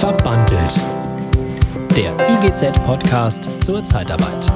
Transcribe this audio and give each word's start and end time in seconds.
Verbandelt. 0.00 0.80
Der 1.94 2.16
IGZ-Podcast 2.26 3.62
zur 3.62 3.84
Zeitarbeit. 3.84 4.50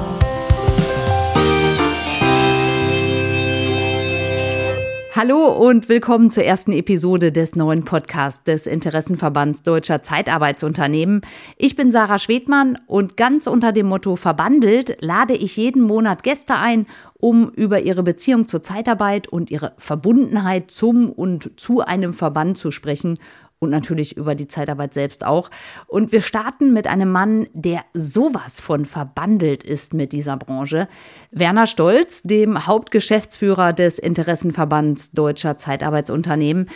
Hallo 5.15 5.47
und 5.47 5.87
willkommen 5.87 6.31
zur 6.31 6.43
ersten 6.43 6.71
Episode 6.71 7.31
des 7.31 7.55
neuen 7.55 7.85
Podcasts 7.85 8.43
des 8.43 8.65
Interessenverbands 8.65 9.61
Deutscher 9.61 10.01
Zeitarbeitsunternehmen. 10.01 11.21
Ich 11.57 11.75
bin 11.75 11.91
Sarah 11.91 12.17
Schwedmann 12.17 12.79
und 12.87 13.15
ganz 13.15 13.45
unter 13.45 13.71
dem 13.71 13.85
Motto 13.85 14.15
Verbandelt 14.15 14.97
lade 15.01 15.35
ich 15.35 15.57
jeden 15.57 15.83
Monat 15.83 16.23
Gäste 16.23 16.55
ein, 16.55 16.87
um 17.13 17.49
über 17.51 17.81
ihre 17.81 18.01
Beziehung 18.01 18.47
zur 18.47 18.63
Zeitarbeit 18.63 19.27
und 19.27 19.51
ihre 19.51 19.73
Verbundenheit 19.77 20.71
zum 20.71 21.11
und 21.11 21.51
zu 21.55 21.81
einem 21.81 22.13
Verband 22.13 22.57
zu 22.57 22.71
sprechen 22.71 23.19
und 23.59 23.69
natürlich 23.69 24.17
über 24.17 24.35
die 24.35 24.47
Zeitarbeit 24.47 24.93
selbst 24.93 25.25
auch. 25.25 25.49
Und 25.87 26.11
wir 26.11 26.21
starten 26.21 26.73
mit 26.73 26.87
einem 26.87 27.11
Mann, 27.11 27.47
der 27.53 27.83
sowas 27.93 28.61
von 28.61 28.85
verbandelt 28.85 29.63
ist 29.63 29.93
mit 29.93 30.11
dieser 30.13 30.37
Branche. 30.37 30.87
Werner 31.31 31.67
Stolz, 31.67 32.23
dem 32.23 32.67
Hauptgeschäftsführer 32.67 33.73
des 33.73 33.99
Interessenverbands 33.99 35.11
Deutscher 35.11 35.57
Zeitarbeitsunternehmen. 35.57 36.69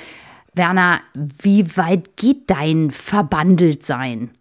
Werner, 0.53 1.01
wie 1.15 1.77
weit 1.77 2.17
geht 2.17 2.49
dein 2.49 2.91
Verbandeltsein? 2.91 4.31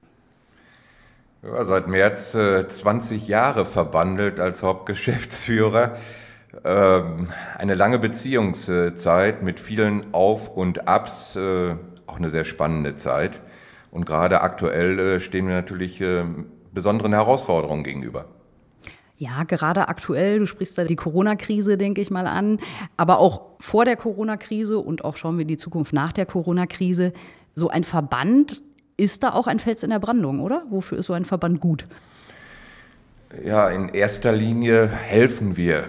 Ja, 1.42 1.64
seit 1.64 1.86
März 1.86 2.34
äh, 2.34 2.66
20 2.66 3.28
Jahre 3.28 3.64
verbandelt 3.64 4.40
als 4.40 4.62
Hauptgeschäftsführer. 4.62 5.96
Ähm, 6.64 7.28
eine 7.56 7.74
lange 7.74 7.98
Beziehungszeit 7.98 9.42
mit 9.42 9.60
vielen 9.60 10.12
Auf- 10.12 10.48
und 10.48 10.88
Abs, 10.88 11.36
äh, 11.36 11.76
auch 12.08 12.16
eine 12.16 12.30
sehr 12.30 12.44
spannende 12.44 12.94
Zeit. 12.94 13.40
Und 13.90 14.06
gerade 14.06 14.40
aktuell 14.40 14.98
äh, 14.98 15.20
stehen 15.20 15.46
wir 15.46 15.54
natürlich 15.54 16.00
äh, 16.00 16.24
besonderen 16.72 17.12
Herausforderungen 17.12 17.84
gegenüber. 17.84 18.26
Ja, 19.16 19.42
gerade 19.42 19.88
aktuell, 19.88 20.38
du 20.38 20.46
sprichst 20.46 20.78
da 20.78 20.84
die 20.84 20.94
Corona-Krise, 20.94 21.76
denke 21.76 22.00
ich 22.00 22.10
mal 22.10 22.28
an, 22.28 22.60
aber 22.96 23.18
auch 23.18 23.40
vor 23.58 23.84
der 23.84 23.96
Corona-Krise 23.96 24.78
und 24.78 25.04
auch 25.04 25.16
schauen 25.16 25.38
wir 25.38 25.44
die 25.44 25.56
Zukunft 25.56 25.92
nach 25.92 26.12
der 26.12 26.24
Corona-Krise. 26.24 27.12
So 27.56 27.68
ein 27.68 27.82
Verband 27.82 28.62
ist 28.96 29.24
da 29.24 29.32
auch 29.32 29.48
ein 29.48 29.58
Fels 29.58 29.82
in 29.82 29.90
der 29.90 29.98
Brandung, 29.98 30.40
oder? 30.40 30.62
Wofür 30.70 30.98
ist 30.98 31.06
so 31.06 31.14
ein 31.14 31.24
Verband 31.24 31.60
gut? 31.60 31.86
Ja, 33.44 33.68
in 33.68 33.88
erster 33.88 34.32
Linie 34.32 34.86
helfen 34.86 35.56
wir 35.56 35.88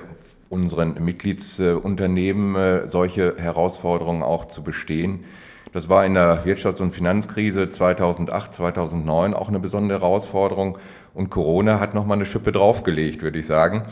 unseren 0.49 0.95
Mitgliedsunternehmen, 1.03 2.55
äh, 2.55 2.87
solche 2.89 3.35
Herausforderungen 3.37 4.23
auch 4.23 4.45
zu 4.45 4.63
bestehen. 4.63 5.23
Das 5.71 5.87
war 5.87 6.05
in 6.05 6.15
der 6.15 6.45
Wirtschafts- 6.45 6.81
und 6.81 6.91
Finanzkrise 6.91 7.69
2008, 7.69 8.53
2009 8.55 9.33
auch 9.35 9.49
eine 9.49 9.59
besondere 9.59 9.99
Herausforderung. 9.99 10.77
Und 11.13 11.29
Corona 11.29 11.79
hat 11.79 11.93
nochmal 11.93 12.17
eine 12.17 12.25
Schippe 12.25 12.51
draufgelegt, 12.51 13.21
würde 13.21 13.39
ich 13.39 13.45
sagen. 13.45 13.83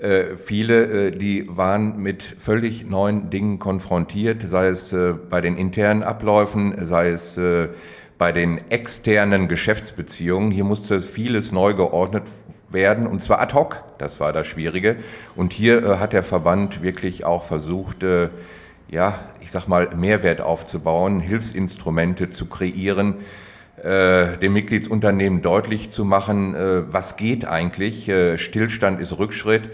Äh, 0.00 0.36
viele, 0.36 1.06
äh, 1.06 1.10
die 1.12 1.46
waren 1.48 1.98
mit 1.98 2.22
völlig 2.22 2.84
neuen 2.84 3.30
Dingen 3.30 3.58
konfrontiert, 3.58 4.42
sei 4.42 4.66
es 4.66 4.92
äh, 4.92 5.14
bei 5.30 5.40
den 5.40 5.56
internen 5.56 6.02
Abläufen, 6.02 6.74
sei 6.84 7.10
es 7.10 7.38
äh, 7.38 7.68
bei 8.18 8.32
den 8.32 8.58
externen 8.70 9.48
Geschäftsbeziehungen. 9.48 10.50
Hier 10.50 10.64
musste 10.64 11.00
vieles 11.00 11.52
neu 11.52 11.74
geordnet 11.74 12.24
werden, 12.70 13.06
und 13.06 13.22
zwar 13.22 13.40
ad 13.40 13.54
hoc. 13.54 13.82
Das 13.98 14.20
war 14.20 14.32
das 14.32 14.46
Schwierige. 14.46 14.96
Und 15.36 15.54
hier 15.54 15.82
äh, 15.82 15.96
hat 15.96 16.12
der 16.12 16.22
Verband 16.22 16.82
wirklich 16.82 17.24
auch 17.24 17.44
versucht, 17.44 18.02
äh, 18.02 18.28
ja, 18.94 19.18
ich 19.40 19.50
sag 19.50 19.66
mal, 19.66 19.90
Mehrwert 19.96 20.40
aufzubauen, 20.40 21.18
Hilfsinstrumente 21.18 22.30
zu 22.30 22.46
kreieren, 22.46 23.16
äh, 23.82 24.38
dem 24.38 24.52
Mitgliedsunternehmen 24.52 25.42
deutlich 25.42 25.90
zu 25.90 26.04
machen, 26.04 26.54
äh, 26.54 26.92
was 26.92 27.16
geht 27.16 27.44
eigentlich. 27.44 28.08
Äh, 28.08 28.38
Stillstand 28.38 29.00
ist 29.00 29.18
Rückschritt, 29.18 29.70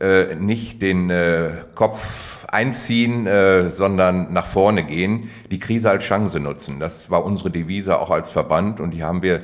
äh, 0.00 0.36
nicht 0.36 0.82
den 0.82 1.10
äh, 1.10 1.50
Kopf 1.74 2.46
einziehen, 2.46 3.26
äh, 3.26 3.70
sondern 3.70 4.32
nach 4.32 4.46
vorne 4.46 4.84
gehen, 4.84 5.30
die 5.50 5.58
Krise 5.58 5.90
als 5.90 6.04
Chance 6.04 6.38
nutzen. 6.38 6.78
Das 6.78 7.10
war 7.10 7.24
unsere 7.24 7.50
Devise 7.50 7.98
auch 7.98 8.10
als 8.10 8.30
Verband 8.30 8.78
und 8.78 8.92
die 8.92 9.02
haben 9.02 9.22
wir, 9.22 9.42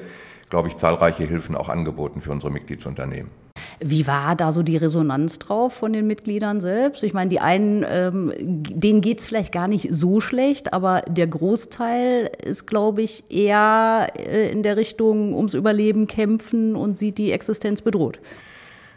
glaube 0.51 0.69
ich, 0.69 0.77
zahlreiche 0.77 1.25
Hilfen 1.25 1.57
auch 1.57 1.69
angeboten 1.69 2.21
für 2.21 2.31
unsere 2.31 2.53
Mitgliedsunternehmen. 2.53 3.46
Wie 3.81 4.07
war 4.07 4.37
da 4.37 4.53
so 4.53 4.63
die 4.63 4.77
Resonanz 4.77 5.39
drauf 5.39 5.75
von 5.75 5.93
den 5.93 6.07
Mitgliedern 6.07 6.61
selbst? 6.61 7.03
Ich 7.05 7.15
meine, 7.15 7.31
die 7.31 7.41
einen, 7.41 7.85
ähm, 7.89 8.33
denen 8.39 9.01
geht 9.01 9.21
es 9.21 9.27
vielleicht 9.27 9.53
gar 9.53 9.69
nicht 9.69 9.89
so 9.91 10.21
schlecht, 10.21 10.73
aber 10.73 11.03
der 11.09 11.27
Großteil 11.27 12.31
ist, 12.45 12.67
glaube 12.67 13.03
ich, 13.03 13.25
eher 13.29 14.09
äh, 14.17 14.51
in 14.51 14.63
der 14.63 14.77
Richtung 14.77 15.35
ums 15.35 15.55
Überleben 15.55 16.07
kämpfen 16.07 16.77
und 16.77 16.97
sieht 16.99 17.19
die 17.19 17.33
Existenz 17.33 17.83
bedroht. 17.83 18.21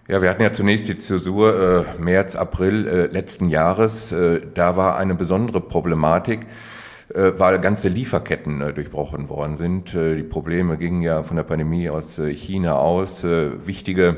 Ja, 0.10 0.24
wir 0.24 0.30
hatten 0.32 0.42
ja 0.42 0.52
zunächst 0.52 0.88
die 0.88 0.98
Zäsur 0.98 1.86
äh, 2.00 2.02
März, 2.02 2.36
April 2.36 2.88
äh, 2.88 3.06
letzten 3.06 3.48
Jahres. 3.48 4.12
Äh, 4.12 4.42
da 4.56 4.76
war 4.76 4.98
eine 4.98 5.14
besondere 5.14 5.62
Problematik, 5.62 6.48
weil 7.38 7.60
ganze 7.60 7.90
Lieferketten 7.90 8.62
äh, 8.62 8.74
durchbrochen 8.74 9.30
worden 9.30 9.56
sind. 9.56 9.96
Äh, 9.96 10.16
die 10.16 10.24
Probleme 10.24 10.78
gingen 10.78 11.02
ja 11.02 11.24
von 11.24 11.38
der 11.38 11.44
Pandemie 11.44 11.90
aus 11.90 12.20
äh, 12.20 12.32
China 12.34 12.76
aus. 12.76 13.24
Äh, 13.24 13.66
wichtige 13.66 14.18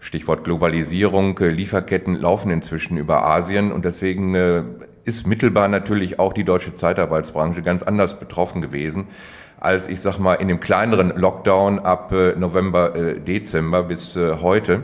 Stichwort 0.00 0.42
Globalisierung, 0.42 1.38
äh, 1.38 1.48
Lieferketten 1.48 2.14
laufen 2.16 2.50
inzwischen 2.50 2.96
über 2.96 3.26
Asien 3.26 3.70
und 3.70 3.84
deswegen 3.84 4.34
äh, 4.34 4.64
ist 5.04 5.26
mittelbar 5.26 5.68
natürlich 5.68 6.18
auch 6.18 6.32
die 6.32 6.44
deutsche 6.44 6.72
Zeitarbeitsbranche 6.74 7.62
ganz 7.62 7.82
anders 7.82 8.18
betroffen 8.18 8.62
gewesen 8.62 9.08
als 9.60 9.86
ich 9.86 10.00
sag 10.00 10.18
mal 10.18 10.34
in 10.34 10.48
dem 10.48 10.58
kleineren 10.58 11.10
Lockdown 11.10 11.78
ab 11.78 12.10
äh, 12.10 12.34
November, 12.34 12.90
Dezember 13.14 13.84
bis 13.84 14.16
heute. 14.16 14.82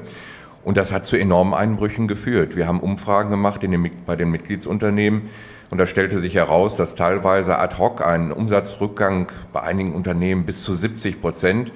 Und 0.62 0.76
das 0.76 0.92
hat 0.92 1.04
zu 1.04 1.16
enormen 1.16 1.53
Einbrüchen 1.53 2.06
geführt. 2.06 2.54
Wir 2.54 2.69
haben 2.69 2.78
Umfragen 2.78 3.30
gemacht 3.30 3.60
den, 3.60 3.91
bei 4.06 4.15
den 4.15 4.30
Mitgliedsunternehmen 4.30 5.22
und 5.71 5.79
da 5.79 5.87
stellte 5.87 6.19
sich 6.19 6.34
heraus, 6.34 6.77
dass 6.77 6.95
teilweise 6.95 7.59
ad 7.59 7.77
hoc 7.79 8.05
ein 8.05 8.33
Umsatzrückgang 8.33 9.27
bei 9.53 9.62
einigen 9.62 9.95
Unternehmen 9.95 10.45
bis 10.45 10.62
zu 10.62 10.75
70 10.75 11.21
Prozent 11.21 11.73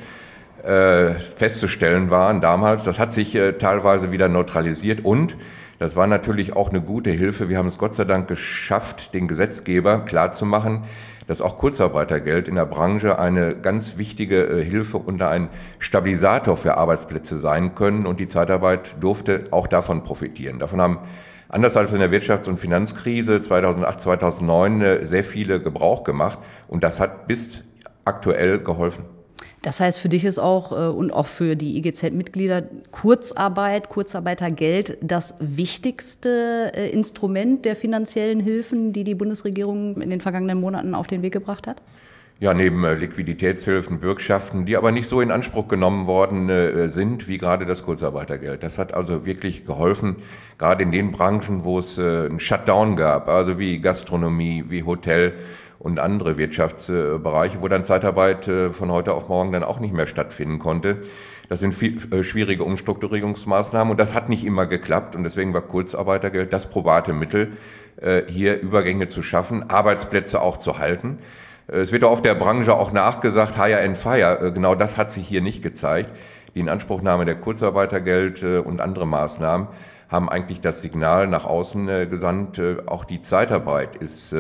äh, 0.63 1.15
festzustellen 1.15 2.11
waren 2.11 2.41
damals. 2.41 2.85
Das 2.85 2.99
hat 2.99 3.13
sich 3.13 3.35
äh, 3.35 3.53
teilweise 3.53 4.13
wieder 4.13 4.29
neutralisiert 4.29 5.05
und 5.05 5.37
das 5.79 5.97
war 5.97 6.07
natürlich 6.07 6.55
auch 6.55 6.71
eine 6.71 6.81
gute 6.81 7.11
Hilfe. 7.11 7.49
Wir 7.49 7.59
haben 7.59 7.67
es 7.67 7.77
Gott 7.77 7.97
sei 7.97 8.05
Dank 8.05 8.29
geschafft, 8.29 9.15
den 9.15 9.27
Gesetzgeber 9.27 10.05
klarzumachen, 10.05 10.85
dass 11.27 11.41
auch 11.41 11.57
Kurzarbeitergeld 11.57 12.47
in 12.47 12.55
der 12.55 12.67
Branche 12.67 13.19
eine 13.19 13.57
ganz 13.57 13.99
wichtige 13.99 14.45
äh, 14.45 14.65
Hilfe 14.65 14.99
und 14.99 15.21
ein 15.23 15.49
Stabilisator 15.81 16.57
für 16.57 16.77
Arbeitsplätze 16.77 17.39
sein 17.39 17.75
können. 17.75 18.07
Und 18.07 18.21
die 18.21 18.29
Zeitarbeit 18.29 18.95
durfte 19.01 19.43
auch 19.51 19.67
davon 19.67 20.05
profitieren. 20.05 20.61
Davon 20.61 20.81
haben 20.81 20.99
anders 21.53 21.77
als 21.77 21.93
in 21.93 22.01
der 22.01 22.11
Wirtschafts- 22.11 22.49
und 22.49 22.59
Finanzkrise 22.59 23.41
2008, 23.41 24.01
2009 24.01 24.81
äh, 24.81 25.07
sehr 25.07 25.23
viele 25.23 25.61
Gebrauch 25.61 26.03
gemacht. 26.03 26.39
Und 26.67 26.83
das 26.83 26.99
hat 26.99 27.29
bis 27.29 27.63
aktuell 28.05 28.59
geholfen. 28.59 29.05
Das 29.63 29.79
heißt, 29.79 30.01
für 30.01 30.09
dich 30.09 30.25
ist 30.25 30.41
auch 30.41 30.73
äh, 30.73 30.91
und 30.91 31.13
auch 31.13 31.27
für 31.27 31.55
die 31.55 31.79
IGZ-Mitglieder 31.79 32.65
Kurzarbeit, 32.91 33.89
Kurzarbeitergeld 33.89 34.99
das 35.01 35.35
wichtigste 35.39 36.73
äh, 36.75 36.91
Instrument 36.91 37.65
der 37.65 37.77
finanziellen 37.77 38.41
Hilfen, 38.41 38.93
die 38.93 39.05
die 39.05 39.15
Bundesregierung 39.15 40.01
in 40.01 40.11
den 40.11 40.21
vergangenen 40.21 40.61
Monaten 40.61 40.97
auf 40.97 41.07
den 41.07 41.23
Weg 41.23 41.33
gebracht 41.33 41.69
hat? 41.69 41.81
Ja, 42.41 42.55
neben 42.55 42.83
äh, 42.85 42.95
Liquiditätshilfen, 42.95 44.01
Bürgschaften, 44.01 44.65
die 44.65 44.77
aber 44.77 44.91
nicht 44.91 45.07
so 45.07 45.21
in 45.21 45.31
Anspruch 45.31 45.69
genommen 45.69 46.09
worden 46.09 46.49
äh, 46.49 46.89
sind 46.89 47.29
wie 47.29 47.39
gerade 47.39 47.67
das 47.67 47.85
Kurzarbeitergeld. 47.85 48.65
Das 48.65 48.79
hat 48.79 48.95
also 48.95 49.25
wirklich 49.25 49.65
geholfen, 49.65 50.17
gerade 50.59 50.83
in 50.83 50.91
den 50.91 51.13
Branchen, 51.13 51.63
wo 51.63 51.79
es 51.79 51.99
äh, 51.99 52.03
einen 52.03 52.41
Shutdown 52.41 52.97
gab, 52.97 53.29
also 53.29 53.61
wie 53.61 53.81
Gastronomie, 53.81 54.65
wie 54.67 54.83
Hotel 54.83 55.35
und 55.79 56.01
andere 56.01 56.37
Wirtschaftsbereiche, 56.37 57.61
wo 57.61 57.69
dann 57.69 57.85
Zeitarbeit 57.85 58.45
von 58.45 58.93
heute 58.93 59.15
auf 59.15 59.29
morgen 59.29 59.51
dann 59.51 59.65
auch 59.65 59.81
nicht 59.81 59.93
mehr 59.93 60.07
stattfinden 60.07 60.61
konnte. 60.61 60.99
Das 61.49 61.59
sind 61.59 61.75
viel, 61.75 62.23
schwierige 62.23 62.63
Umstrukturierungsmaßnahmen 62.63 63.91
und 63.91 63.99
das 63.99 64.15
hat 64.15 64.29
nicht 64.29 64.45
immer 64.45 64.67
geklappt 64.67 65.17
und 65.17 65.25
deswegen 65.25 65.53
war 65.55 65.63
Kurzarbeitergeld 65.63 66.53
das 66.53 66.71
probate 66.71 67.13
Mittel, 67.13 67.55
hier 68.29 68.61
Übergänge 68.61 69.09
zu 69.09 69.23
schaffen, 69.23 69.71
Arbeitsplätze 69.71 70.41
auch 70.41 70.57
zu 70.57 70.79
halten. 70.79 71.19
Es 71.69 71.93
wird 71.93 72.05
auf 72.05 72.23
der 72.23 72.35
Branche 72.35 72.75
auch 72.75 72.93
nachgesagt, 72.93 73.57
hire 73.57 73.81
and 73.81 73.97
fire. 73.97 74.53
Genau 74.53 74.75
das 74.75 74.97
hat 74.97 75.11
sich 75.11 75.27
hier 75.27 75.41
nicht 75.41 75.63
gezeigt. 75.63 76.13
Die 76.55 76.61
Inanspruchnahme 76.61 77.25
der 77.25 77.37
Kurzarbeitergeld 77.37 78.43
und 78.43 78.81
andere 78.81 79.07
Maßnahmen 79.07 79.69
haben 80.09 80.29
eigentlich 80.29 80.61
das 80.61 80.83
Signal 80.83 81.27
nach 81.27 81.47
außen 81.47 81.87
gesandt, 82.11 82.61
auch 82.87 83.05
die 83.05 83.23
Zeitarbeit 83.23 83.97
ist 83.97 84.35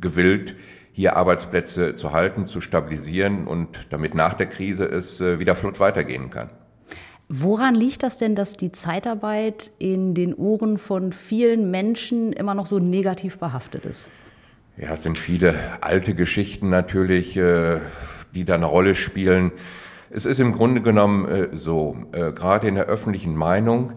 gewillt, 0.00 0.56
hier 0.96 1.16
Arbeitsplätze 1.16 1.94
zu 1.94 2.12
halten, 2.12 2.46
zu 2.46 2.62
stabilisieren 2.62 3.46
und 3.46 3.68
damit 3.90 4.14
nach 4.14 4.32
der 4.32 4.46
Krise 4.46 4.86
es 4.86 5.20
äh, 5.20 5.38
wieder 5.38 5.54
flott 5.54 5.78
weitergehen 5.78 6.30
kann. 6.30 6.48
Woran 7.28 7.74
liegt 7.74 8.02
das 8.02 8.16
denn, 8.16 8.34
dass 8.34 8.56
die 8.56 8.72
Zeitarbeit 8.72 9.72
in 9.78 10.14
den 10.14 10.32
Ohren 10.32 10.78
von 10.78 11.12
vielen 11.12 11.70
Menschen 11.70 12.32
immer 12.32 12.54
noch 12.54 12.64
so 12.64 12.78
negativ 12.78 13.38
behaftet 13.38 13.84
ist? 13.84 14.08
Ja, 14.78 14.92
es 14.92 15.04
sind 15.04 15.16
viele 15.16 15.54
alte 15.80 16.12
Geschichten 16.12 16.68
natürlich, 16.68 17.34
äh, 17.34 17.80
die 18.34 18.44
da 18.44 18.56
eine 18.56 18.66
Rolle 18.66 18.94
spielen. 18.94 19.52
Es 20.10 20.26
ist 20.26 20.38
im 20.38 20.52
Grunde 20.52 20.82
genommen 20.82 21.26
äh, 21.26 21.48
so, 21.56 21.96
äh, 22.12 22.32
gerade 22.32 22.68
in 22.68 22.74
der 22.74 22.84
öffentlichen 22.84 23.36
Meinung 23.36 23.92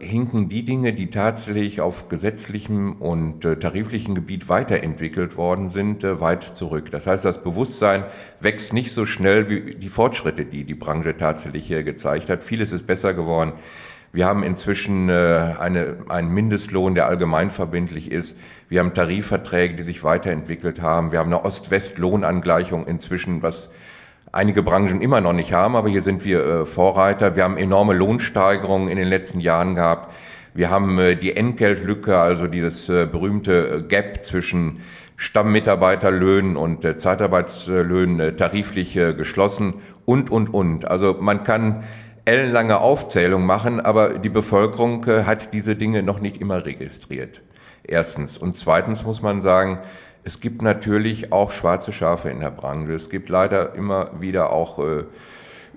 hinken 0.00 0.48
die 0.48 0.64
Dinge, 0.64 0.94
die 0.94 1.10
tatsächlich 1.10 1.82
auf 1.82 2.08
gesetzlichem 2.08 2.94
und 2.94 3.42
tariflichem 3.42 4.14
Gebiet 4.14 4.48
weiterentwickelt 4.48 5.36
worden 5.36 5.68
sind, 5.68 6.02
weit 6.04 6.56
zurück. 6.56 6.90
Das 6.90 7.06
heißt, 7.06 7.22
das 7.22 7.42
Bewusstsein 7.42 8.04
wächst 8.40 8.72
nicht 8.72 8.92
so 8.92 9.04
schnell 9.04 9.50
wie 9.50 9.72
die 9.72 9.90
Fortschritte, 9.90 10.46
die 10.46 10.64
die 10.64 10.74
Branche 10.74 11.18
tatsächlich 11.18 11.66
hier 11.66 11.84
gezeigt 11.84 12.30
hat. 12.30 12.42
Vieles 12.42 12.72
ist 12.72 12.86
besser 12.86 13.12
geworden. 13.12 13.52
Wir 14.16 14.24
haben 14.24 14.42
inzwischen 14.42 15.10
eine, 15.10 15.98
einen 16.08 16.30
Mindestlohn, 16.30 16.94
der 16.94 17.06
allgemeinverbindlich 17.06 18.10
ist. 18.10 18.34
Wir 18.70 18.80
haben 18.80 18.94
Tarifverträge, 18.94 19.74
die 19.74 19.82
sich 19.82 20.04
weiterentwickelt 20.04 20.80
haben. 20.80 21.12
Wir 21.12 21.18
haben 21.18 21.26
eine 21.26 21.44
Ost-West-Lohnangleichung 21.44 22.86
inzwischen, 22.86 23.42
was 23.42 23.68
einige 24.32 24.62
Branchen 24.62 25.02
immer 25.02 25.20
noch 25.20 25.34
nicht 25.34 25.52
haben, 25.52 25.76
aber 25.76 25.90
hier 25.90 26.00
sind 26.00 26.24
wir 26.24 26.44
äh, 26.46 26.64
Vorreiter. 26.64 27.36
Wir 27.36 27.44
haben 27.44 27.58
enorme 27.58 27.92
Lohnsteigerungen 27.92 28.88
in 28.88 28.96
den 28.96 29.06
letzten 29.06 29.38
Jahren 29.38 29.74
gehabt. 29.74 30.14
Wir 30.54 30.70
haben 30.70 30.98
äh, 30.98 31.14
die 31.14 31.36
Entgeltlücke, 31.36 32.18
also 32.18 32.46
dieses 32.46 32.88
äh, 32.88 33.06
berühmte 33.06 33.84
Gap 33.86 34.24
zwischen 34.24 34.80
Stammmitarbeiterlöhnen 35.18 36.56
und 36.56 36.82
Zeitarbeitslöhnen 36.98 38.34
tariflich 38.38 38.94
geschlossen 38.94 39.74
und, 40.06 40.30
und, 40.30 40.52
und. 40.52 40.90
Also 40.90 41.16
man 41.20 41.42
kann 41.42 41.84
ellenlange 42.26 42.80
Aufzählung 42.80 43.46
machen, 43.46 43.80
aber 43.80 44.18
die 44.18 44.28
Bevölkerung 44.28 45.06
hat 45.06 45.54
diese 45.54 45.76
Dinge 45.76 46.02
noch 46.02 46.20
nicht 46.20 46.40
immer 46.40 46.66
registriert. 46.66 47.42
Erstens. 47.84 48.36
Und 48.36 48.56
zweitens 48.56 49.04
muss 49.04 49.22
man 49.22 49.40
sagen, 49.40 49.80
es 50.24 50.40
gibt 50.40 50.60
natürlich 50.60 51.32
auch 51.32 51.52
schwarze 51.52 51.92
Schafe 51.92 52.30
in 52.30 52.40
der 52.40 52.50
Branche. 52.50 52.92
Es 52.92 53.10
gibt 53.10 53.28
leider 53.28 53.74
immer 53.76 54.10
wieder 54.20 54.52
auch 54.52 54.80
äh, 54.80 55.04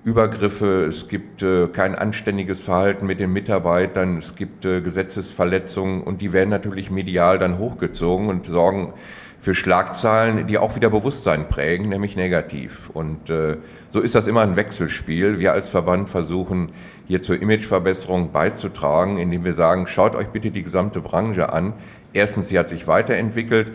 Übergriffe, 0.02 0.86
es 0.86 1.08
gibt 1.08 1.42
äh, 1.42 1.68
kein 1.68 1.94
anständiges 1.94 2.58
Verhalten 2.58 3.04
mit 3.04 3.20
den 3.20 3.34
Mitarbeitern, 3.34 4.16
es 4.16 4.34
gibt 4.34 4.64
äh, 4.64 4.80
Gesetzesverletzungen 4.80 6.02
und 6.02 6.22
die 6.22 6.32
werden 6.32 6.48
natürlich 6.48 6.90
medial 6.90 7.38
dann 7.38 7.58
hochgezogen 7.58 8.28
und 8.28 8.46
sorgen 8.46 8.94
für 9.38 9.54
Schlagzeilen, 9.54 10.46
die 10.46 10.56
auch 10.56 10.74
wieder 10.74 10.88
Bewusstsein 10.88 11.48
prägen, 11.48 11.90
nämlich 11.90 12.16
negativ. 12.16 12.90
Und 12.94 13.28
äh, 13.28 13.58
so 13.90 14.00
ist 14.00 14.14
das 14.14 14.26
immer 14.26 14.40
ein 14.40 14.56
Wechselspiel. 14.56 15.38
Wir 15.38 15.52
als 15.52 15.68
Verband 15.68 16.08
versuchen 16.08 16.72
hier 17.06 17.22
zur 17.22 17.40
Imageverbesserung 17.40 18.32
beizutragen, 18.32 19.18
indem 19.18 19.44
wir 19.44 19.54
sagen, 19.54 19.86
schaut 19.86 20.14
euch 20.14 20.28
bitte 20.28 20.50
die 20.50 20.62
gesamte 20.62 21.02
Branche 21.02 21.52
an. 21.52 21.74
Erstens, 22.14 22.48
sie 22.48 22.58
hat 22.58 22.70
sich 22.70 22.86
weiterentwickelt. 22.86 23.72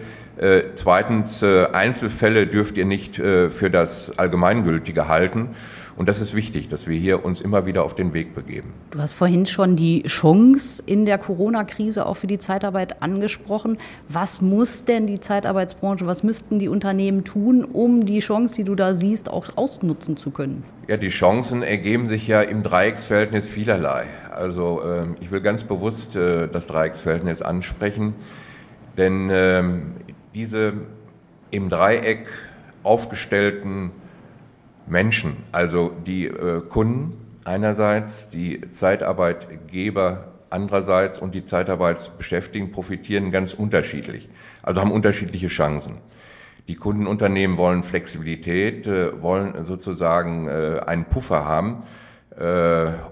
Zweitens, 0.75 1.41
Einzelfälle 1.41 2.47
dürft 2.47 2.75
ihr 2.75 2.83
nicht 2.83 3.15
für 3.15 3.69
das 3.71 4.19
Allgemeingültige 4.19 5.07
halten. 5.07 5.51
Und 5.97 6.09
das 6.09 6.19
ist 6.19 6.35
wichtig, 6.35 6.67
dass 6.67 6.87
wir 6.87 6.97
hier 6.97 7.23
uns 7.23 7.39
immer 7.39 7.65
wieder 7.65 7.85
auf 7.85 7.95
den 7.95 8.13
Weg 8.13 8.35
begeben. 8.35 8.73
Du 8.91 8.99
hast 8.99 9.13
vorhin 9.13 9.45
schon 9.45 9.77
die 9.77 10.03
Chance 10.03 10.83
in 10.85 11.05
der 11.05 11.17
Corona-Krise 11.17 12.05
auch 12.05 12.15
für 12.15 12.27
die 12.27 12.37
Zeitarbeit 12.37 13.01
angesprochen. 13.01 13.77
Was 14.09 14.41
muss 14.41 14.83
denn 14.83 15.07
die 15.07 15.21
Zeitarbeitsbranche, 15.21 16.05
was 16.05 16.21
müssten 16.21 16.59
die 16.59 16.67
Unternehmen 16.67 17.23
tun, 17.23 17.63
um 17.63 18.05
die 18.05 18.19
Chance, 18.19 18.55
die 18.55 18.65
du 18.65 18.75
da 18.75 18.93
siehst, 18.93 19.29
auch 19.29 19.55
ausnutzen 19.55 20.17
zu 20.17 20.31
können? 20.31 20.65
Ja, 20.87 20.97
die 20.97 21.09
Chancen 21.09 21.63
ergeben 21.63 22.07
sich 22.07 22.27
ja 22.27 22.41
im 22.41 22.61
Dreiecksverhältnis 22.61 23.47
vielerlei. 23.47 24.05
Also 24.31 24.81
ähm, 24.83 25.15
ich 25.21 25.31
will 25.31 25.41
ganz 25.41 25.63
bewusst 25.63 26.17
äh, 26.17 26.49
das 26.49 26.67
Dreiecksverhältnis 26.67 27.41
ansprechen, 27.41 28.13
denn 28.97 29.29
ähm, 29.31 29.93
diese 30.33 30.73
im 31.51 31.69
Dreieck 31.69 32.27
aufgestellten 32.83 33.91
Menschen, 34.87 35.37
also 35.51 35.91
die 36.05 36.27
äh, 36.27 36.61
Kunden 36.61 37.17
einerseits, 37.43 38.29
die 38.29 38.61
Zeitarbeitgeber 38.71 40.33
andererseits 40.49 41.19
und 41.19 41.35
die 41.35 41.43
Zeitarbeitsbeschäftigten 41.43 42.71
profitieren 42.71 43.31
ganz 43.31 43.53
unterschiedlich, 43.53 44.29
also 44.63 44.81
haben 44.81 44.91
unterschiedliche 44.91 45.47
Chancen. 45.47 45.97
Die 46.67 46.75
Kundenunternehmen 46.75 47.57
wollen 47.57 47.83
Flexibilität, 47.83 48.87
äh, 48.87 49.21
wollen 49.21 49.65
sozusagen 49.65 50.47
äh, 50.47 50.81
einen 50.85 51.05
Puffer 51.05 51.45
haben, 51.45 51.83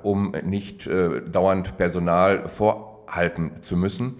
um 0.02 0.34
nicht 0.44 0.86
dauernd 0.86 1.78
Personal 1.78 2.50
vorhalten 2.50 3.52
zu 3.62 3.78
müssen. 3.78 4.16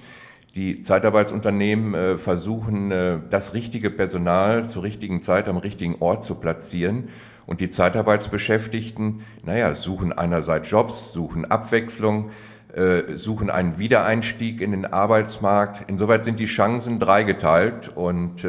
Die 0.56 0.82
Zeitarbeitsunternehmen 0.82 2.18
versuchen, 2.18 3.22
das 3.30 3.54
richtige 3.54 3.90
Personal 3.90 4.70
zur 4.70 4.84
richtigen 4.84 5.22
Zeit 5.22 5.50
am 5.50 5.58
richtigen 5.58 5.98
Ort 6.00 6.24
zu 6.24 6.36
platzieren. 6.36 7.10
Und 7.46 7.60
die 7.60 7.70
Zeitarbeitsbeschäftigten, 7.70 9.24
naja, 9.44 9.76
suchen 9.76 10.14
einerseits 10.14 10.70
Jobs, 10.70 11.12
suchen 11.12 11.46
Abwechslung, 11.46 12.32
äh, 12.74 13.16
suchen 13.16 13.50
einen 13.50 13.78
Wiedereinstieg 13.78 14.62
in 14.62 14.72
den 14.72 14.86
Arbeitsmarkt. 14.86 15.90
Insoweit 15.90 16.26
sind 16.26 16.40
die 16.40 16.46
Chancen 16.46 17.00
dreigeteilt 17.00 17.90
und 17.96 18.46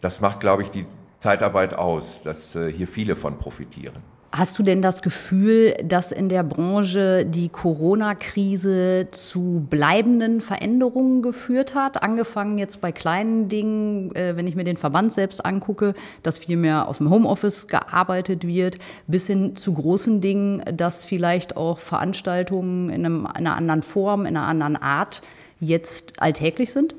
das 0.00 0.20
macht, 0.20 0.40
glaube 0.40 0.62
ich, 0.62 0.70
die 0.70 0.86
Zeitarbeit 1.18 1.74
aus, 1.74 2.22
dass 2.22 2.52
hier 2.52 2.88
viele 2.88 3.16
von 3.16 3.38
profitieren. 3.38 4.02
Hast 4.32 4.58
du 4.58 4.62
denn 4.62 4.82
das 4.82 5.02
Gefühl, 5.02 5.74
dass 5.84 6.10
in 6.10 6.28
der 6.28 6.42
Branche 6.42 7.24
die 7.24 7.48
Corona-Krise 7.48 9.08
zu 9.12 9.66
bleibenden 9.70 10.40
Veränderungen 10.40 11.22
geführt 11.22 11.74
hat? 11.74 12.02
Angefangen 12.02 12.58
jetzt 12.58 12.80
bei 12.80 12.90
kleinen 12.92 13.48
Dingen, 13.48 14.14
äh, 14.16 14.36
wenn 14.36 14.46
ich 14.46 14.56
mir 14.56 14.64
den 14.64 14.76
Verband 14.76 15.12
selbst 15.12 15.44
angucke, 15.44 15.94
dass 16.22 16.38
viel 16.38 16.56
mehr 16.56 16.88
aus 16.88 16.98
dem 16.98 17.08
Homeoffice 17.08 17.68
gearbeitet 17.68 18.46
wird, 18.46 18.78
bis 19.06 19.28
hin 19.28 19.54
zu 19.54 19.72
großen 19.72 20.20
Dingen, 20.20 20.62
dass 20.76 21.04
vielleicht 21.04 21.56
auch 21.56 21.78
Veranstaltungen 21.78 22.90
in, 22.90 23.06
einem, 23.06 23.20
in 23.26 23.46
einer 23.46 23.56
anderen 23.56 23.82
Form, 23.82 24.26
in 24.26 24.36
einer 24.36 24.46
anderen 24.46 24.76
Art 24.76 25.22
jetzt 25.60 26.20
alltäglich 26.20 26.72
sind? 26.72 26.94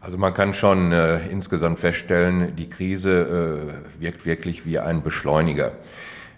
Also 0.00 0.18
man 0.18 0.32
kann 0.34 0.54
schon 0.54 0.92
äh, 0.92 1.26
insgesamt 1.28 1.78
feststellen, 1.78 2.54
die 2.56 2.68
Krise 2.68 3.80
äh, 3.98 4.02
wirkt 4.02 4.24
wirklich 4.24 4.64
wie 4.66 4.78
ein 4.78 5.02
Beschleuniger. 5.02 5.72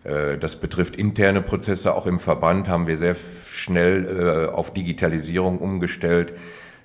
Äh, 0.06 0.38
das 0.38 0.56
betrifft 0.56 0.96
interne 0.96 1.42
Prozesse. 1.42 1.94
Auch 1.94 2.06
im 2.06 2.20
Verband 2.20 2.68
haben 2.68 2.86
wir 2.86 2.96
sehr 2.96 3.16
schnell 3.50 4.48
äh, 4.50 4.52
auf 4.52 4.72
Digitalisierung 4.72 5.58
umgestellt. 5.58 6.34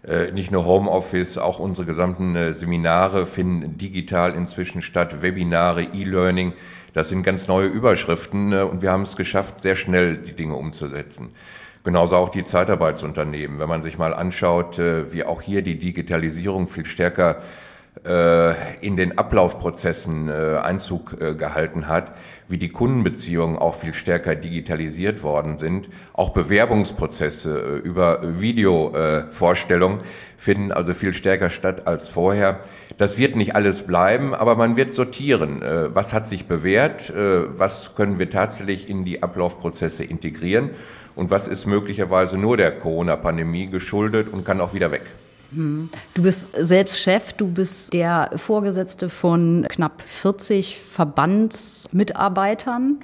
Äh, 0.04 0.32
nicht 0.32 0.52
nur 0.52 0.66
Homeoffice, 0.66 1.38
auch 1.38 1.60
unsere 1.60 1.86
gesamten 1.86 2.54
Seminare 2.54 3.28
finden 3.28 3.78
digital 3.78 4.36
inzwischen 4.36 4.82
statt, 4.82 5.22
Webinare, 5.22 5.84
E-Learning. 5.84 6.54
Das 6.94 7.10
sind 7.10 7.24
ganz 7.24 7.48
neue 7.48 7.68
Überschriften 7.68 8.54
und 8.54 8.82
wir 8.82 8.92
haben 8.92 9.04
es 9.04 9.16
geschafft, 9.16 9.64
sehr 9.64 9.76
schnell 9.76 10.18
die 10.18 10.34
Dinge 10.34 10.56
umzusetzen. 10.56 11.30
Genauso 11.86 12.18
auch 12.18 12.30
die 12.30 12.44
Zeitarbeitsunternehmen. 12.44 13.60
Wenn 13.60 13.70
man 13.70 13.82
sich 13.82 13.98
mal 13.98 14.14
anschaut, 14.14 14.78
wie 14.78 15.24
auch 15.24 15.42
hier 15.42 15.62
die 15.62 15.78
Digitalisierung 15.78 16.68
viel 16.68 16.86
stärker 16.86 17.42
in 18.82 18.98
den 18.98 19.18
Ablaufprozessen 19.18 20.30
Einzug 20.30 21.18
gehalten 21.38 21.88
hat, 21.88 22.12
wie 22.52 22.58
die 22.58 22.70
Kundenbeziehungen 22.70 23.58
auch 23.58 23.76
viel 23.76 23.94
stärker 23.94 24.36
digitalisiert 24.36 25.24
worden 25.24 25.58
sind. 25.58 25.90
Auch 26.14 26.30
Bewerbungsprozesse 26.30 27.82
äh, 27.84 27.88
über 27.88 28.40
Videovorstellungen 28.40 30.02
finden 30.38 30.72
also 30.72 30.94
viel 30.94 31.14
stärker 31.14 31.50
statt 31.50 31.88
als 31.88 32.10
vorher. 32.10 32.60
Das 32.98 33.18
wird 33.18 33.36
nicht 33.36 33.56
alles 33.56 33.84
bleiben, 33.84 34.34
aber 34.34 34.56
man 34.56 34.76
wird 34.76 34.94
sortieren. 34.94 35.62
Äh, 35.62 35.96
was 35.96 36.14
hat 36.14 36.28
sich 36.28 36.46
bewährt? 36.46 37.10
Äh, 37.10 37.58
was 37.58 37.96
können 37.96 38.20
wir 38.20 38.30
tatsächlich 38.30 38.90
in 38.90 39.06
die 39.06 39.24
Ablaufprozesse 39.24 40.04
integrieren? 40.04 40.72
Und 41.16 41.32
was 41.32 41.48
ist 41.48 41.66
möglicherweise 41.66 42.38
nur 42.38 42.58
der 42.58 42.72
Corona-Pandemie 42.72 43.68
geschuldet 43.68 44.30
und 44.32 44.46
kann 44.46 44.62
auch 44.62 44.74
wieder 44.74 44.92
weg? 44.92 45.04
Du 45.52 45.90
bist 46.22 46.50
selbst 46.58 47.00
Chef, 47.00 47.34
du 47.34 47.48
bist 47.48 47.92
der 47.94 48.32
Vorgesetzte 48.36 49.10
von 49.10 49.66
knapp 49.70 50.02
40 50.02 50.78
Verbandsmitarbeitern. 50.78 53.00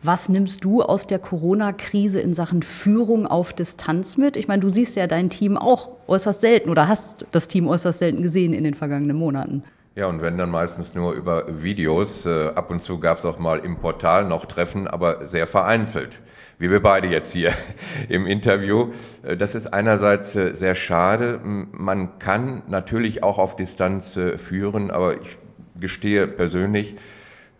Was 0.00 0.28
nimmst 0.28 0.62
du 0.62 0.80
aus 0.82 1.08
der 1.08 1.18
Corona-Krise 1.18 2.20
in 2.20 2.34
Sachen 2.34 2.62
Führung 2.62 3.26
auf 3.26 3.52
Distanz 3.52 4.16
mit? 4.16 4.36
Ich 4.36 4.46
meine, 4.46 4.60
du 4.60 4.68
siehst 4.68 4.94
ja 4.94 5.08
dein 5.08 5.28
Team 5.28 5.56
auch 5.56 5.90
äußerst 6.06 6.40
selten 6.40 6.70
oder 6.70 6.86
hast 6.86 7.26
das 7.32 7.48
Team 7.48 7.66
äußerst 7.66 7.98
selten 7.98 8.22
gesehen 8.22 8.52
in 8.52 8.62
den 8.62 8.74
vergangenen 8.74 9.16
Monaten. 9.16 9.64
Ja, 9.98 10.06
und 10.06 10.22
wenn 10.22 10.38
dann 10.38 10.50
meistens 10.50 10.94
nur 10.94 11.12
über 11.14 11.44
Videos. 11.60 12.24
Äh, 12.24 12.52
ab 12.54 12.70
und 12.70 12.84
zu 12.84 13.00
gab 13.00 13.18
es 13.18 13.24
auch 13.24 13.40
mal 13.40 13.58
im 13.58 13.78
Portal 13.78 14.26
noch 14.26 14.44
Treffen, 14.44 14.86
aber 14.86 15.26
sehr 15.28 15.48
vereinzelt 15.48 16.22
wie 16.60 16.70
wir 16.70 16.80
beide 16.80 17.08
jetzt 17.08 17.32
hier 17.32 17.52
im 18.08 18.24
Interview. 18.24 18.92
Äh, 19.24 19.36
das 19.36 19.56
ist 19.56 19.66
einerseits 19.66 20.36
äh, 20.36 20.54
sehr 20.54 20.76
schade. 20.76 21.40
Man 21.42 22.20
kann 22.20 22.62
natürlich 22.68 23.24
auch 23.24 23.38
auf 23.38 23.56
Distanz 23.56 24.16
führen, 24.36 24.92
aber 24.92 25.20
ich 25.20 25.36
gestehe 25.80 26.28
persönlich, 26.28 26.94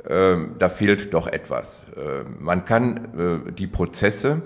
ähm, 0.08 0.54
da 0.60 0.68
fehlt 0.68 1.12
doch 1.14 1.26
etwas. 1.26 1.86
Man 2.38 2.64
kann 2.64 3.48
die 3.58 3.66
Prozesse, 3.66 4.42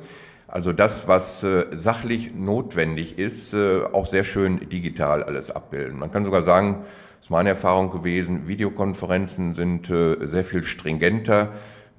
Also 0.48 0.72
das, 0.72 1.08
was 1.08 1.44
sachlich 1.70 2.34
notwendig 2.34 3.18
ist, 3.18 3.54
auch 3.54 4.06
sehr 4.06 4.24
schön 4.24 4.58
digital 4.58 5.22
alles 5.22 5.50
abbilden. 5.50 5.98
Man 5.98 6.10
kann 6.10 6.24
sogar 6.24 6.42
sagen, 6.42 6.84
ist 7.22 7.30
meine 7.30 7.50
Erfahrung 7.50 7.90
gewesen, 7.90 8.48
Videokonferenzen 8.48 9.54
sind 9.54 9.88
äh, 9.88 10.16
sehr 10.26 10.42
viel 10.42 10.64
stringenter, 10.64 11.52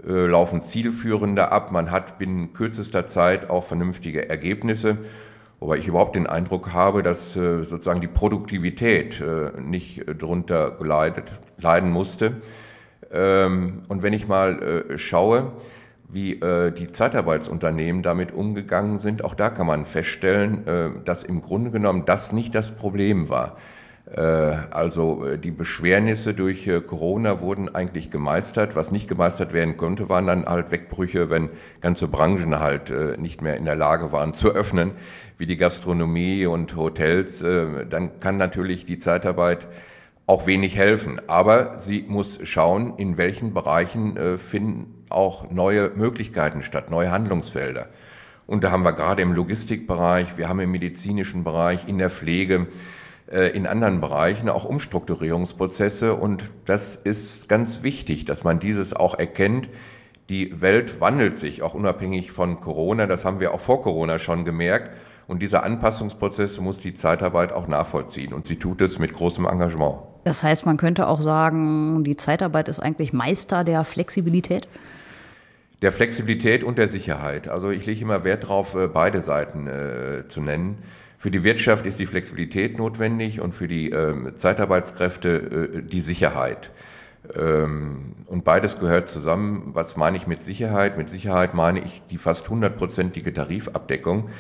äh, 0.06 0.26
laufen 0.26 0.62
zielführender 0.62 1.54
ab. 1.54 1.72
Man 1.72 1.92
hat 1.92 2.18
binnen 2.18 2.52
kürzester 2.52 3.08
Zeit 3.08 3.50
auch 3.50 3.64
vernünftige 3.64 4.30
Ergebnisse. 4.30 4.98
Wobei 5.62 5.78
ich 5.78 5.88
überhaupt 5.88 6.18
den 6.18 6.28
Eindruck 6.28 6.74
habe, 6.74 7.04
dass 7.04 7.38
äh, 7.38 7.64
sozusagen 7.64 8.02
die 8.02 8.10
Produktivität 8.10 9.24
nicht 9.62 10.04
darunter 10.20 10.72
geleidet, 10.72 11.32
leiden 11.58 11.90
musste. 11.90 12.42
Ähm, 13.10 13.80
und 13.88 14.04
wenn 14.04 14.12
ich 14.12 14.28
mal 14.28 14.84
schaue, 14.98 15.54
wie 16.10 16.36
die 16.36 16.92
Zeitarbeitsunternehmen 16.92 18.04
damit 18.04 18.34
umgegangen 18.34 19.00
sind. 19.00 19.24
Auch 19.24 19.34
da 19.34 19.50
kann 19.50 19.66
man 19.66 19.88
feststellen, 19.88 21.02
dass 21.06 21.24
im 21.24 21.42
Grunde 21.42 21.72
genommen 21.72 22.04
das 22.06 22.32
nicht 22.32 22.54
das 22.54 22.70
Problem 22.70 23.30
war. 23.30 23.58
Äh, 24.12 24.22
also 24.22 25.26
äh, 25.26 25.38
die 25.38 25.52
Beschwernisse 25.52 26.34
durch 26.34 26.68
äh, 26.68 26.82
Corona 26.82 27.40
wurden 27.40 27.74
eigentlich 27.74 28.12
gemeistert. 28.12 28.76
Was 28.76 28.92
nicht 28.92 29.08
gemeistert 29.08 29.54
werden 29.54 29.78
konnte, 29.78 30.10
waren 30.10 30.28
dann 30.28 30.46
halt 30.46 30.72
Wegbrüche, 30.72 31.30
wenn 31.30 31.50
ganze 31.82 32.08
Branchen 32.08 32.60
halt 32.60 32.92
nicht 33.20 33.42
mehr 33.42 33.58
in 33.58 33.66
der 33.66 33.76
Lage 33.76 34.12
waren 34.12 34.34
zu 34.34 34.52
öffnen, 34.54 34.92
wie 35.38 35.46
die 35.46 35.58
Gastronomie 35.58 36.46
und 36.46 36.76
Hotels. 36.76 37.40
Dann 37.40 38.20
kann 38.20 38.38
natürlich 38.38 38.86
die 38.86 39.00
Zeitarbeit 39.00 39.68
auch 40.28 40.48
wenig 40.48 40.76
helfen. 40.76 41.22
Aber 41.28 41.80
sie 41.80 42.06
muss 42.08 42.40
schauen, 42.44 42.94
in 42.98 43.18
welchen 43.18 43.54
Bereichen 43.54 44.38
finden 44.38 45.04
auch 45.10 45.50
neue 45.52 45.92
Möglichkeiten 45.96 46.62
statt, 46.62 46.90
neue 46.90 47.12
Handlungsfelder. 47.12 47.88
Und 48.48 48.64
da 48.64 48.72
haben 48.72 48.84
wir 48.84 48.94
gerade 48.94 49.22
im 49.22 49.34
Logistikbereich, 49.34 50.38
wir 50.38 50.50
haben 50.50 50.60
im 50.60 50.72
medizinischen 50.72 51.44
Bereich, 51.44 51.88
in 51.88 51.98
der 51.98 52.10
Pflege, 52.10 52.68
in 53.40 53.66
anderen 53.66 54.00
Bereichen 54.00 54.48
auch 54.48 54.66
Umstrukturierungsprozesse. 54.66 56.14
Und 56.16 56.44
das 56.66 56.96
ist 56.96 57.50
ganz 57.50 57.82
wichtig, 57.82 58.26
dass 58.26 58.44
man 58.44 58.60
dieses 58.60 58.94
auch 58.94 59.18
erkennt. 59.18 59.70
Die 60.30 60.62
Welt 60.62 61.02
wandelt 61.02 61.38
sich, 61.38 61.64
auch 61.64 61.74
unabhängig 61.74 62.32
von 62.32 62.60
Corona. 62.60 63.08
Das 63.08 63.26
haben 63.26 63.40
wir 63.40 63.54
auch 63.54 63.60
vor 63.60 63.82
Corona 63.82 64.20
schon 64.20 64.46
gemerkt. 64.46 64.92
Und 65.28 65.42
diese 65.42 65.64
Anpassungsprozesse 65.64 66.62
muss 66.62 66.80
die 66.80 66.94
Zeitarbeit 66.94 67.52
auch 67.52 67.68
nachvollziehen. 67.68 68.34
Und 68.34 68.48
sie 68.48 68.58
tut 68.58 68.82
es 68.82 69.00
mit 69.00 69.14
großem 69.14 69.46
Engagement. 69.46 70.00
Das 70.24 70.44
heißt, 70.44 70.66
man 70.66 70.78
könnte 70.78 71.08
auch 71.08 71.22
sagen, 71.22 72.04
die 72.04 72.16
Zeitarbeit 72.16 72.70
ist 72.70 72.80
eigentlich 72.80 73.14
Meister 73.14 73.64
der 73.64 73.84
Flexibilität? 73.84 74.68
Der 75.82 75.92
Flexibilität 75.92 76.64
und 76.64 76.78
der 76.78 76.88
Sicherheit. 76.88 77.50
Also 77.50 77.70
ich 77.70 77.86
lege 77.86 78.02
immer 78.02 78.24
Wert 78.24 78.44
darauf, 78.44 78.76
äh, 78.76 78.88
beide 78.88 79.22
Seiten 79.22 79.68
äh, 79.68 80.28
zu 80.30 80.42
nennen. 80.42 80.78
Für 81.24 81.32
die 81.32 81.46
Wirtschaft 81.46 81.86
ist 81.86 82.02
die 82.02 82.06
Flexibilität 82.06 82.78
notwendig 82.78 83.40
und 83.40 83.56
für 83.56 83.70
die 83.70 83.90
äh, 83.90 84.36
Zeitarbeitskräfte 84.36 85.30
äh, 85.74 85.82
die 85.82 86.02
Sicherheit. 86.02 86.72
Ähm, 87.34 88.16
und 88.26 88.44
beides 88.44 88.78
gehört 88.78 89.08
zusammen. 89.08 89.70
Was 89.72 89.96
meine 89.96 90.18
ich 90.18 90.28
mit 90.28 90.44
Sicherheit? 90.44 90.98
Mit 90.98 91.08
Sicherheit 91.08 91.54
meine 91.54 91.80
ich 91.80 92.02
die 92.12 92.18
fast 92.18 92.50
hundertprozentige 92.50 93.32
Tarifabdeckung 93.32 94.32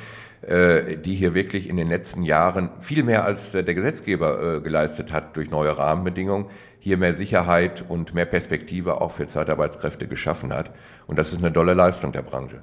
äh, 0.41 0.97
die 0.97 1.15
hier 1.15 1.33
wirklich 1.33 1.69
in 1.69 1.77
den 1.77 1.87
letzten 1.87 2.23
Jahren 2.23 2.69
viel 2.81 3.03
mehr 3.03 3.23
als 3.23 3.53
der 3.53 3.63
Gesetzgeber 3.63 4.57
äh, 4.57 4.59
geleistet 4.59 5.13
hat 5.13 5.37
durch 5.37 5.49
neue 5.49 5.77
Rahmenbedingungen, 5.77 6.47
hier 6.79 6.97
mehr 6.97 7.13
Sicherheit 7.13 7.85
und 7.87 8.13
mehr 8.13 8.25
Perspektive 8.25 8.99
auch 8.99 9.13
für 9.13 9.25
Zeitarbeitskräfte 9.25 10.09
geschaffen 10.09 10.51
hat. 10.51 10.75
Und 11.07 11.17
das 11.17 11.31
ist 11.31 11.39
eine 11.39 11.53
tolle 11.53 11.75
Leistung 11.75 12.11
der 12.11 12.23
Branche. 12.23 12.61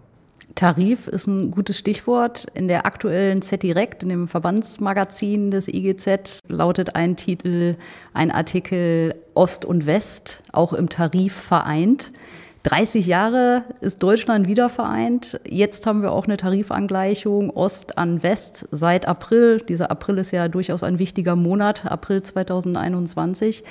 Tarif 0.54 1.08
ist 1.08 1.26
ein 1.26 1.50
gutes 1.50 1.78
Stichwort. 1.78 2.46
In 2.54 2.68
der 2.68 2.86
aktuellen 2.86 3.42
Z-Direkt, 3.42 4.02
in 4.02 4.08
dem 4.08 4.28
Verbandsmagazin 4.28 5.50
des 5.50 5.68
IGZ, 5.68 6.40
lautet 6.48 6.96
ein 6.96 7.16
Titel, 7.16 7.76
ein 8.12 8.30
Artikel 8.30 9.14
Ost 9.34 9.64
und 9.64 9.86
West, 9.86 10.42
auch 10.52 10.72
im 10.72 10.88
Tarif 10.88 11.34
vereint. 11.34 12.10
30 12.64 13.06
Jahre 13.06 13.64
ist 13.80 14.02
Deutschland 14.02 14.46
wieder 14.46 14.68
vereint. 14.68 15.40
Jetzt 15.48 15.86
haben 15.86 16.02
wir 16.02 16.12
auch 16.12 16.26
eine 16.26 16.36
Tarifangleichung 16.36 17.48
Ost 17.48 17.96
an 17.96 18.22
West 18.22 18.68
seit 18.70 19.08
April. 19.08 19.62
Dieser 19.66 19.90
April 19.90 20.18
ist 20.18 20.30
ja 20.30 20.46
durchaus 20.48 20.82
ein 20.82 20.98
wichtiger 20.98 21.36
Monat, 21.36 21.86
April 21.86 22.22
2021. 22.22 23.64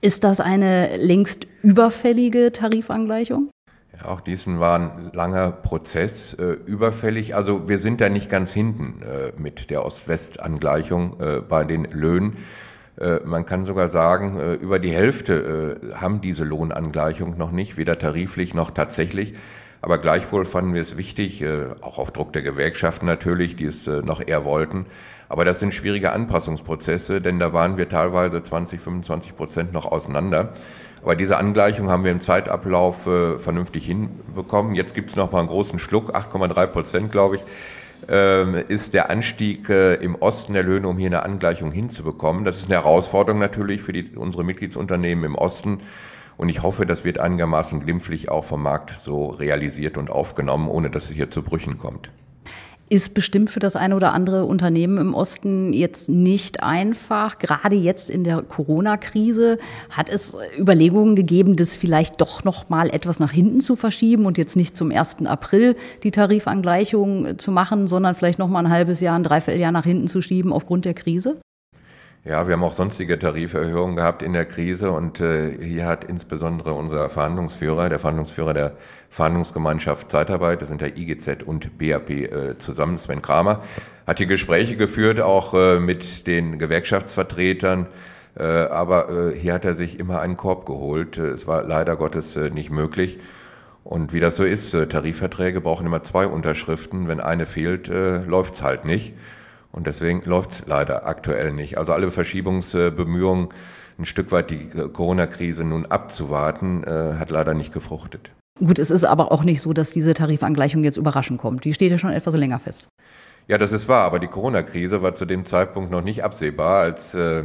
Ist 0.00 0.24
das 0.24 0.40
eine 0.40 0.96
längst 0.96 1.46
überfällige 1.62 2.52
Tarifangleichung? 2.52 3.51
Ja, 3.98 4.08
auch 4.08 4.20
diesen 4.20 4.60
war 4.60 4.78
ein 4.78 5.10
langer 5.12 5.50
Prozess 5.50 6.34
äh, 6.34 6.52
überfällig. 6.66 7.34
Also 7.34 7.68
wir 7.68 7.78
sind 7.78 8.00
da 8.00 8.08
nicht 8.08 8.30
ganz 8.30 8.52
hinten 8.52 9.02
äh, 9.02 9.32
mit 9.36 9.70
der 9.70 9.84
Ost-West-Angleichung 9.84 11.20
äh, 11.20 11.40
bei 11.40 11.64
den 11.64 11.84
Löhnen. 11.84 12.38
Äh, 12.98 13.20
man 13.24 13.46
kann 13.46 13.66
sogar 13.66 13.88
sagen, 13.88 14.38
äh, 14.38 14.54
über 14.54 14.78
die 14.78 14.92
Hälfte 14.92 15.80
äh, 15.82 15.94
haben 15.94 16.20
diese 16.20 16.44
Lohnangleichung 16.44 17.36
noch 17.36 17.50
nicht, 17.50 17.76
weder 17.76 17.98
tariflich 17.98 18.54
noch 18.54 18.70
tatsächlich. 18.70 19.34
Aber 19.80 19.98
gleichwohl 19.98 20.44
fanden 20.44 20.74
wir 20.74 20.80
es 20.80 20.96
wichtig, 20.96 21.44
auch 21.80 21.98
auf 21.98 22.12
Druck 22.12 22.32
der 22.32 22.42
Gewerkschaften 22.42 23.04
natürlich, 23.04 23.56
die 23.56 23.64
es 23.64 23.88
noch 23.88 24.22
eher 24.24 24.44
wollten. 24.44 24.86
Aber 25.28 25.44
das 25.44 25.58
sind 25.58 25.74
schwierige 25.74 26.12
Anpassungsprozesse, 26.12 27.18
denn 27.18 27.40
da 27.40 27.52
waren 27.52 27.76
wir 27.76 27.88
teilweise 27.88 28.40
20, 28.40 28.80
25 28.80 29.36
Prozent 29.36 29.72
noch 29.72 29.86
auseinander. 29.86 30.52
Aber 31.02 31.16
diese 31.16 31.36
Angleichung 31.36 31.90
haben 31.90 32.04
wir 32.04 32.12
im 32.12 32.20
Zeitablauf 32.20 33.02
vernünftig 33.02 33.86
hinbekommen. 33.86 34.76
Jetzt 34.76 34.94
gibt 34.94 35.10
es 35.10 35.16
mal 35.16 35.28
einen 35.32 35.48
großen 35.48 35.80
Schluck, 35.80 36.14
8,3 36.14 36.66
Prozent, 36.66 37.12
glaube 37.12 37.36
ich 37.36 37.42
ähm, 38.08 38.54
ist 38.54 38.94
der 38.94 39.10
Anstieg 39.10 39.68
äh, 39.68 39.94
im 39.94 40.16
Osten 40.16 40.52
der 40.52 40.62
Löhne, 40.62 40.88
um 40.88 40.98
hier 40.98 41.08
eine 41.08 41.24
Angleichung 41.24 41.72
hinzubekommen. 41.72 42.44
Das 42.44 42.58
ist 42.58 42.66
eine 42.66 42.74
Herausforderung 42.74 43.40
natürlich 43.40 43.82
für 43.82 43.92
die, 43.92 44.16
unsere 44.16 44.44
Mitgliedsunternehmen 44.44 45.24
im 45.24 45.34
Osten. 45.34 45.78
Und 46.36 46.48
ich 46.48 46.62
hoffe, 46.62 46.86
das 46.86 47.04
wird 47.04 47.20
einigermaßen 47.20 47.80
glimpflich 47.80 48.30
auch 48.30 48.44
vom 48.44 48.62
Markt 48.62 48.94
so 49.00 49.26
realisiert 49.26 49.98
und 49.98 50.10
aufgenommen, 50.10 50.68
ohne 50.68 50.90
dass 50.90 51.04
es 51.04 51.10
hier 51.10 51.30
zu 51.30 51.42
Brüchen 51.42 51.78
kommt 51.78 52.10
ist 52.92 53.14
bestimmt 53.14 53.48
für 53.48 53.58
das 53.58 53.74
eine 53.74 53.96
oder 53.96 54.12
andere 54.12 54.44
Unternehmen 54.44 54.98
im 54.98 55.14
Osten 55.14 55.72
jetzt 55.72 56.10
nicht 56.10 56.62
einfach. 56.62 57.38
Gerade 57.38 57.74
jetzt 57.74 58.10
in 58.10 58.22
der 58.22 58.42
Corona-Krise 58.42 59.56
hat 59.88 60.10
es 60.10 60.36
Überlegungen 60.58 61.16
gegeben, 61.16 61.56
das 61.56 61.74
vielleicht 61.74 62.20
doch 62.20 62.44
noch 62.44 62.68
mal 62.68 62.90
etwas 62.90 63.18
nach 63.18 63.32
hinten 63.32 63.62
zu 63.62 63.76
verschieben 63.76 64.26
und 64.26 64.36
jetzt 64.36 64.56
nicht 64.56 64.76
zum 64.76 64.90
1. 64.90 65.24
April 65.24 65.74
die 66.02 66.10
Tarifangleichung 66.10 67.38
zu 67.38 67.50
machen, 67.50 67.88
sondern 67.88 68.14
vielleicht 68.14 68.38
noch 68.38 68.48
mal 68.48 68.58
ein 68.58 68.70
halbes 68.70 69.00
Jahr, 69.00 69.16
ein 69.16 69.24
Dreivierteljahr 69.24 69.72
nach 69.72 69.86
hinten 69.86 70.06
zu 70.06 70.20
schieben 70.20 70.52
aufgrund 70.52 70.84
der 70.84 70.92
Krise? 70.92 71.40
Ja, 72.24 72.46
wir 72.46 72.54
haben 72.54 72.62
auch 72.62 72.72
sonstige 72.72 73.18
Tariferhöhungen 73.18 73.96
gehabt 73.96 74.22
in 74.22 74.32
der 74.32 74.44
Krise 74.44 74.92
und 74.92 75.20
äh, 75.20 75.58
hier 75.60 75.86
hat 75.86 76.04
insbesondere 76.04 76.72
unser 76.72 77.10
Verhandlungsführer, 77.10 77.88
der 77.88 77.98
Verhandlungsführer 77.98 78.54
der 78.54 78.76
Verhandlungsgemeinschaft 79.10 80.08
Zeitarbeit, 80.08 80.62
das 80.62 80.68
sind 80.68 80.80
der 80.80 80.96
IGZ 80.96 81.42
und 81.44 81.78
BAP 81.78 82.10
äh, 82.10 82.58
zusammen, 82.58 82.96
Sven 82.96 83.22
Kramer, 83.22 83.64
hat 84.06 84.18
hier 84.18 84.28
Gespräche 84.28 84.76
geführt, 84.76 85.20
auch 85.20 85.52
äh, 85.54 85.80
mit 85.80 86.28
den 86.28 86.60
Gewerkschaftsvertretern, 86.60 87.88
äh, 88.38 88.44
aber 88.44 89.32
äh, 89.32 89.36
hier 89.36 89.54
hat 89.54 89.64
er 89.64 89.74
sich 89.74 89.98
immer 89.98 90.20
einen 90.20 90.36
Korb 90.36 90.64
geholt. 90.64 91.18
Äh, 91.18 91.22
es 91.22 91.48
war 91.48 91.64
leider 91.64 91.96
Gottes 91.96 92.36
nicht 92.36 92.70
möglich. 92.70 93.18
Und 93.82 94.12
wie 94.12 94.20
das 94.20 94.36
so 94.36 94.44
ist, 94.44 94.70
Tarifverträge 94.70 95.60
brauchen 95.60 95.86
immer 95.86 96.04
zwei 96.04 96.28
Unterschriften. 96.28 97.08
Wenn 97.08 97.18
eine 97.18 97.46
fehlt, 97.46 97.88
läuft's 97.88 98.62
halt 98.62 98.84
nicht. 98.84 99.12
Und 99.72 99.86
deswegen 99.86 100.22
läuft 100.22 100.50
es 100.50 100.62
leider 100.66 101.06
aktuell 101.06 101.52
nicht. 101.52 101.78
Also 101.78 101.92
alle 101.92 102.10
Verschiebungsbemühungen, 102.10 103.48
ein 103.98 104.04
Stück 104.04 104.30
weit 104.30 104.50
die 104.50 104.68
Corona-Krise 104.68 105.64
nun 105.64 105.86
abzuwarten, 105.86 106.84
äh, 106.84 107.14
hat 107.18 107.30
leider 107.30 107.54
nicht 107.54 107.72
gefruchtet. 107.72 108.30
Gut, 108.58 108.78
es 108.78 108.90
ist 108.90 109.04
aber 109.04 109.32
auch 109.32 109.44
nicht 109.44 109.62
so, 109.62 109.72
dass 109.72 109.92
diese 109.92 110.14
Tarifangleichung 110.14 110.84
jetzt 110.84 110.98
überraschend 110.98 111.40
kommt. 111.40 111.64
Die 111.64 111.72
steht 111.72 111.90
ja 111.90 111.98
schon 111.98 112.12
etwas 112.12 112.36
länger 112.36 112.58
fest. 112.58 112.88
Ja, 113.48 113.58
das 113.58 113.72
ist 113.72 113.88
wahr, 113.88 114.04
aber 114.04 114.18
die 114.18 114.28
Corona-Krise 114.28 115.02
war 115.02 115.14
zu 115.14 115.24
dem 115.24 115.44
Zeitpunkt 115.44 115.90
noch 115.90 116.02
nicht 116.02 116.22
absehbar, 116.22 116.80
als 116.80 117.14
äh, 117.14 117.44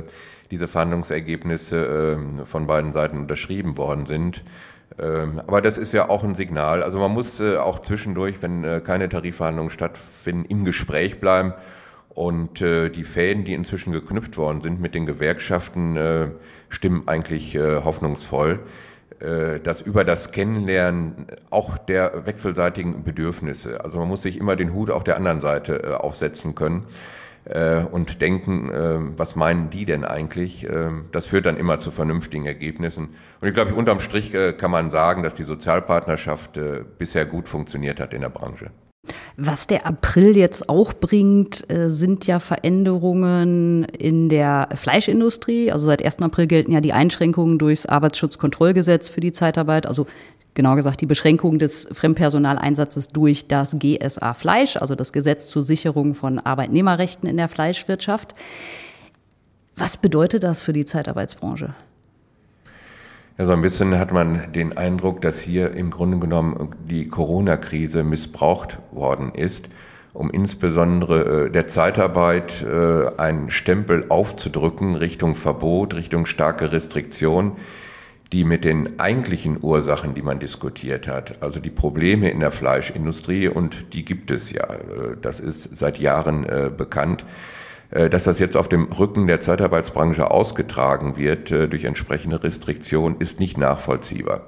diese 0.51 0.67
Verhandlungsergebnisse 0.67 2.17
äh, 2.39 2.45
von 2.45 2.67
beiden 2.67 2.93
Seiten 2.93 3.17
unterschrieben 3.17 3.77
worden 3.77 4.05
sind. 4.05 4.43
Ähm, 4.99 5.41
aber 5.47 5.61
das 5.61 5.77
ist 5.77 5.93
ja 5.93 6.09
auch 6.09 6.23
ein 6.23 6.35
Signal. 6.35 6.83
Also 6.83 6.99
man 6.99 7.11
muss 7.11 7.39
äh, 7.39 7.57
auch 7.57 7.79
zwischendurch, 7.79 8.41
wenn 8.41 8.63
äh, 8.63 8.81
keine 8.83 9.09
Tarifverhandlungen 9.09 9.71
stattfinden, 9.71 10.45
im 10.45 10.65
Gespräch 10.65 11.19
bleiben 11.19 11.53
und 12.17 12.63
äh, 12.63 12.89
die 12.89 13.03
Fäden, 13.03 13.43
die 13.43 13.53
inzwischen 13.53 13.93
geknüpft 13.93 14.37
worden 14.37 14.61
sind 14.61 14.81
mit 14.81 14.95
den 14.95 15.05
Gewerkschaften, 15.05 15.95
äh, 15.97 16.29
stimmen 16.67 17.07
eigentlich 17.07 17.53
äh, 17.53 17.83
hoffnungsvoll, 17.83 18.61
äh, 19.19 19.59
dass 19.59 19.83
über 19.83 20.03
das 20.03 20.31
Kennenlernen 20.31 21.27
auch 21.51 21.77
der 21.77 22.25
wechselseitigen 22.25 23.03
Bedürfnisse, 23.03 23.83
also 23.85 23.99
man 23.99 24.07
muss 24.07 24.23
sich 24.23 24.39
immer 24.39 24.55
den 24.55 24.73
Hut 24.73 24.89
auf 24.89 25.03
der 25.03 25.15
anderen 25.15 25.41
Seite 25.41 25.83
äh, 25.83 25.93
aufsetzen 25.93 26.55
können 26.55 26.85
äh, 27.45 27.83
und 27.83 28.19
denken, 28.19 28.71
äh, 28.71 28.97
was 29.15 29.35
meinen 29.35 29.69
die 29.69 29.85
denn 29.85 30.03
eigentlich? 30.03 30.67
Äh, 30.67 30.89
das 31.11 31.27
führt 31.27 31.45
dann 31.45 31.55
immer 31.55 31.79
zu 31.79 31.91
vernünftigen 31.91 32.47
Ergebnissen. 32.47 33.09
Und 33.41 33.47
ich 33.47 33.53
glaube, 33.53 33.75
unterm 33.75 33.99
Strich 33.99 34.33
äh, 34.33 34.53
kann 34.53 34.71
man 34.71 34.89
sagen, 34.89 35.21
dass 35.21 35.35
die 35.35 35.43
Sozialpartnerschaft 35.43 36.57
äh, 36.57 36.83
bisher 36.97 37.27
gut 37.27 37.47
funktioniert 37.47 37.99
hat 37.99 38.15
in 38.15 38.21
der 38.21 38.29
Branche. 38.29 38.71
Was 39.35 39.67
der 39.67 39.85
April 39.85 40.35
jetzt 40.35 40.69
auch 40.69 40.93
bringt, 40.93 41.69
äh, 41.71 41.89
sind 41.89 42.27
ja 42.27 42.39
Veränderungen 42.39 43.85
in 43.85 44.29
der 44.29 44.69
Fleischindustrie. 44.73 45.71
Also 45.71 45.85
seit 45.85 46.03
1. 46.03 46.21
April 46.21 46.47
gelten 46.47 46.71
ja 46.71 46.81
die 46.81 46.93
Einschränkungen 46.93 47.57
durchs 47.59 47.85
Arbeitsschutzkontrollgesetz 47.85 49.09
für 49.09 49.21
die 49.21 49.31
Zeitarbeit. 49.31 49.85
Also 49.85 50.07
genau 50.53 50.75
gesagt 50.75 51.01
die 51.01 51.05
Beschränkung 51.05 51.59
des 51.59 51.87
Fremdpersonaleinsatzes 51.91 53.09
durch 53.09 53.47
das 53.47 53.77
GSA 53.79 54.33
Fleisch, 54.33 54.75
also 54.77 54.95
das 54.95 55.13
Gesetz 55.13 55.47
zur 55.47 55.63
Sicherung 55.63 56.15
von 56.15 56.39
Arbeitnehmerrechten 56.39 57.29
in 57.29 57.37
der 57.37 57.47
Fleischwirtschaft. 57.47 58.33
Was 59.75 59.97
bedeutet 59.97 60.43
das 60.43 60.63
für 60.63 60.73
die 60.73 60.85
Zeitarbeitsbranche? 60.85 61.75
Ja, 63.39 63.45
so 63.45 63.51
ein 63.51 63.61
bisschen 63.61 63.99
hat 63.99 64.11
man 64.11 64.51
den 64.53 64.77
Eindruck, 64.77 65.21
dass 65.21 65.39
hier 65.39 65.75
im 65.75 65.91
Grunde 65.91 66.17
genommen 66.17 66.73
die 66.89 67.07
Corona-Krise 67.07 68.03
missbraucht 68.03 68.79
worden 68.91 69.31
ist, 69.31 69.69
um 70.13 70.31
insbesondere 70.31 71.45
äh, 71.45 71.51
der 71.51 71.67
Zeitarbeit 71.67 72.63
äh, 72.63 73.11
einen 73.21 73.51
Stempel 73.51 74.07
aufzudrücken 74.09 74.95
Richtung 74.95 75.35
Verbot, 75.35 75.93
Richtung 75.93 76.25
starke 76.25 76.71
Restriktion, 76.71 77.51
die 78.31 78.43
mit 78.43 78.65
den 78.65 78.99
eigentlichen 78.99 79.59
Ursachen, 79.61 80.15
die 80.15 80.23
man 80.23 80.39
diskutiert 80.39 81.07
hat, 81.07 81.43
also 81.43 81.59
die 81.59 81.69
Probleme 81.69 82.31
in 82.31 82.39
der 82.39 82.51
Fleischindustrie, 82.51 83.49
und 83.49 83.93
die 83.93 84.03
gibt 84.03 84.31
es 84.31 84.51
ja, 84.51 84.63
äh, 84.63 85.15
das 85.21 85.39
ist 85.39 85.75
seit 85.75 85.99
Jahren 85.99 86.47
bekannt, 86.75 87.23
dass 87.89 88.25
das 88.25 88.39
jetzt 88.39 88.57
auf 88.57 88.67
dem 88.67 88.85
Rücken 88.85 89.27
der 89.27 89.39
Zeitarbeitsbranche 89.39 90.29
ausgetragen 90.29 91.15
wird 91.15 91.51
äh, 91.51 91.67
durch 91.67 91.85
entsprechende 91.85 92.43
Restriktionen, 92.43 93.19
ist 93.19 93.39
nicht 93.39 93.57
nachvollziehbar. 93.57 94.41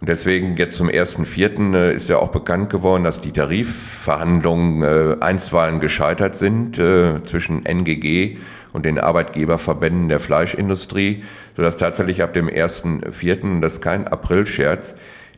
Und 0.00 0.08
deswegen 0.08 0.56
jetzt 0.56 0.76
zum 0.76 0.88
1.4. 0.88 1.74
Äh, 1.74 1.94
ist 1.94 2.08
ja 2.08 2.18
auch 2.18 2.30
bekannt 2.30 2.70
geworden, 2.70 3.04
dass 3.04 3.20
die 3.20 3.32
Tarifverhandlungen 3.32 5.22
einstweilen 5.22 5.80
gescheitert 5.80 6.36
sind 6.36 6.76
zwischen 6.76 7.64
NGG 7.66 8.38
und 8.72 8.84
den 8.84 8.98
Arbeitgeberverbänden 8.98 10.08
der 10.08 10.20
Fleischindustrie, 10.20 11.22
sodass 11.56 11.76
tatsächlich 11.76 12.22
ab 12.22 12.32
dem 12.32 12.48
1.4., 12.48 13.60
das 13.60 13.74
ist 13.74 13.82
kein 13.82 14.08
Aprilscherz, 14.08 14.94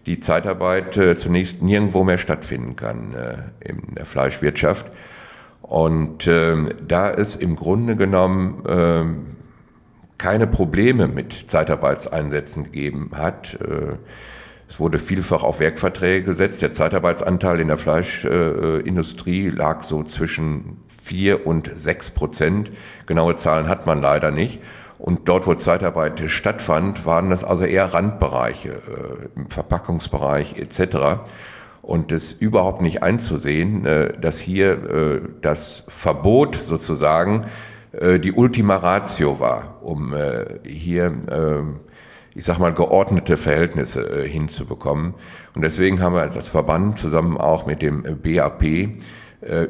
die 0.07 0.21
Zeitarbeit 0.21 0.99
zunächst 1.17 1.61
nirgendwo 1.61 2.05
mehr 2.05 2.19
stattfinden 2.19 2.77
kann 2.77 3.15
in 3.61 3.95
der 3.97 4.07
Fleischwirtschaft. 4.07 4.87
Und 5.69 6.29
ähm, 6.29 6.69
da 6.87 7.11
es 7.11 7.35
im 7.35 7.57
Grunde 7.57 7.97
genommen 7.97 8.63
ähm, 8.69 9.37
keine 10.17 10.47
Probleme 10.47 11.09
mit 11.09 11.51
Zeitarbeitseinsätzen 11.51 12.65
gegeben 12.65 13.11
hat, 13.15 13.55
äh, 13.61 13.97
es 14.69 14.81
wurde 14.81 14.99
vielfach 14.99 15.43
auf 15.43 15.59
Werkverträge 15.59 16.25
gesetzt. 16.25 16.63
Der 16.63 16.73
Zeitarbeitsanteil 16.73 17.61
in 17.61 17.69
der 17.69 17.79
Fleischindustrie 17.79 19.47
äh, 19.47 19.51
lag 19.51 19.83
so 19.83 20.03
zwischen 20.05 20.79
vier 20.87 21.47
und 21.47 21.71
sechs 21.75 22.11
Prozent. 22.11 22.71
Genaue 23.07 23.37
Zahlen 23.37 23.69
hat 23.69 23.87
man 23.87 24.01
leider 24.01 24.31
nicht. 24.31 24.61
Und 24.99 25.29
dort, 25.29 25.47
wo 25.47 25.55
Zeitarbeit 25.55 26.23
stattfand, 26.31 27.07
waren 27.07 27.31
das 27.31 27.45
also 27.45 27.65
eher 27.65 27.93
Randbereiche, 27.93 28.71
äh, 28.71 29.39
im 29.39 29.51
Verpackungsbereich 29.51 30.57
etc 30.59 31.19
und 31.83 32.11
es 32.11 32.33
überhaupt 32.33 32.83
nicht 32.83 33.03
einzusehen, 33.03 33.87
äh, 33.87 34.13
dass 34.19 34.39
hier 34.39 34.73
äh, 34.73 35.21
das 35.41 35.85
Verbot 35.89 36.57
sozusagen 36.57 37.47
äh, 37.93 38.19
die 38.19 38.33
Ultima 38.33 38.77
Ratio 38.77 39.39
war, 39.39 39.79
um 39.83 40.15
hier, 40.65 41.13
ich 42.35 42.45
sag 42.45 42.59
mal, 42.59 42.75
geordnete 42.75 43.37
Verhältnisse 43.37 44.25
hinzubekommen. 44.25 45.15
Und 45.55 45.63
deswegen 45.63 46.01
haben 46.01 46.15
wir 46.15 46.23
als 46.23 46.49
Verband 46.49 46.99
zusammen 46.99 47.37
auch 47.37 47.67
mit 47.67 47.83
dem 47.83 48.03
BAP 48.03 48.65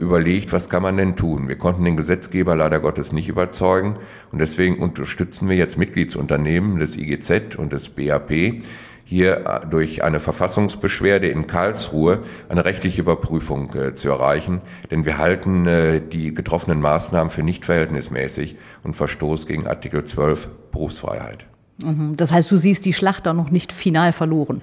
überlegt, 0.01 0.53
was 0.55 0.71
kann 0.71 0.83
man 0.83 0.97
denn 0.97 1.17
tun? 1.17 1.49
Wir 1.49 1.59
konnten 1.59 1.85
den 1.85 1.99
Gesetzgeber 1.99 2.57
leider 2.57 2.81
Gottes 2.81 3.13
nicht 3.13 3.29
überzeugen 3.29 3.95
und 4.33 4.39
deswegen 4.39 4.79
unterstützen 4.79 5.51
wir 5.51 5.57
jetzt 5.57 5.77
Mitgliedsunternehmen 5.77 6.79
des 6.79 6.97
IGZ 6.97 7.57
und 7.57 7.75
des 7.75 7.91
BAP, 7.91 8.63
hier 9.07 9.47
äh, 9.47 9.67
durch 9.67 10.03
eine 10.03 10.21
Verfassungsbeschwerde 10.21 11.29
in 11.29 11.47
Karlsruhe 11.47 12.21
eine 12.49 12.65
rechtliche 12.65 13.01
Überprüfung 13.01 13.73
äh, 13.75 13.95
zu 13.95 14.11
erreichen. 14.11 14.61
Denn 14.91 15.07
wir 15.07 15.17
halten 15.17 15.67
äh, 15.67 16.01
die 16.01 16.35
getroffenen 16.35 16.81
Maßnahmen 16.81 17.31
für 17.31 17.43
nicht 17.43 17.65
verhältnismäßig 17.65 18.57
und 18.83 18.95
Verstoß 18.95 19.47
gegen 19.47 19.67
Artikel 19.67 20.05
12 20.05 20.49
Berufsfreiheit. 20.73 21.47
Mhm. 21.83 22.17
Das 22.17 22.33
heißt, 22.33 22.51
du 22.51 22.57
siehst 22.57 22.85
die 22.85 22.93
Schlacht 22.93 23.27
da 23.27 23.33
noch 23.33 23.51
nicht 23.51 23.73
final 23.73 24.13
verloren. 24.13 24.61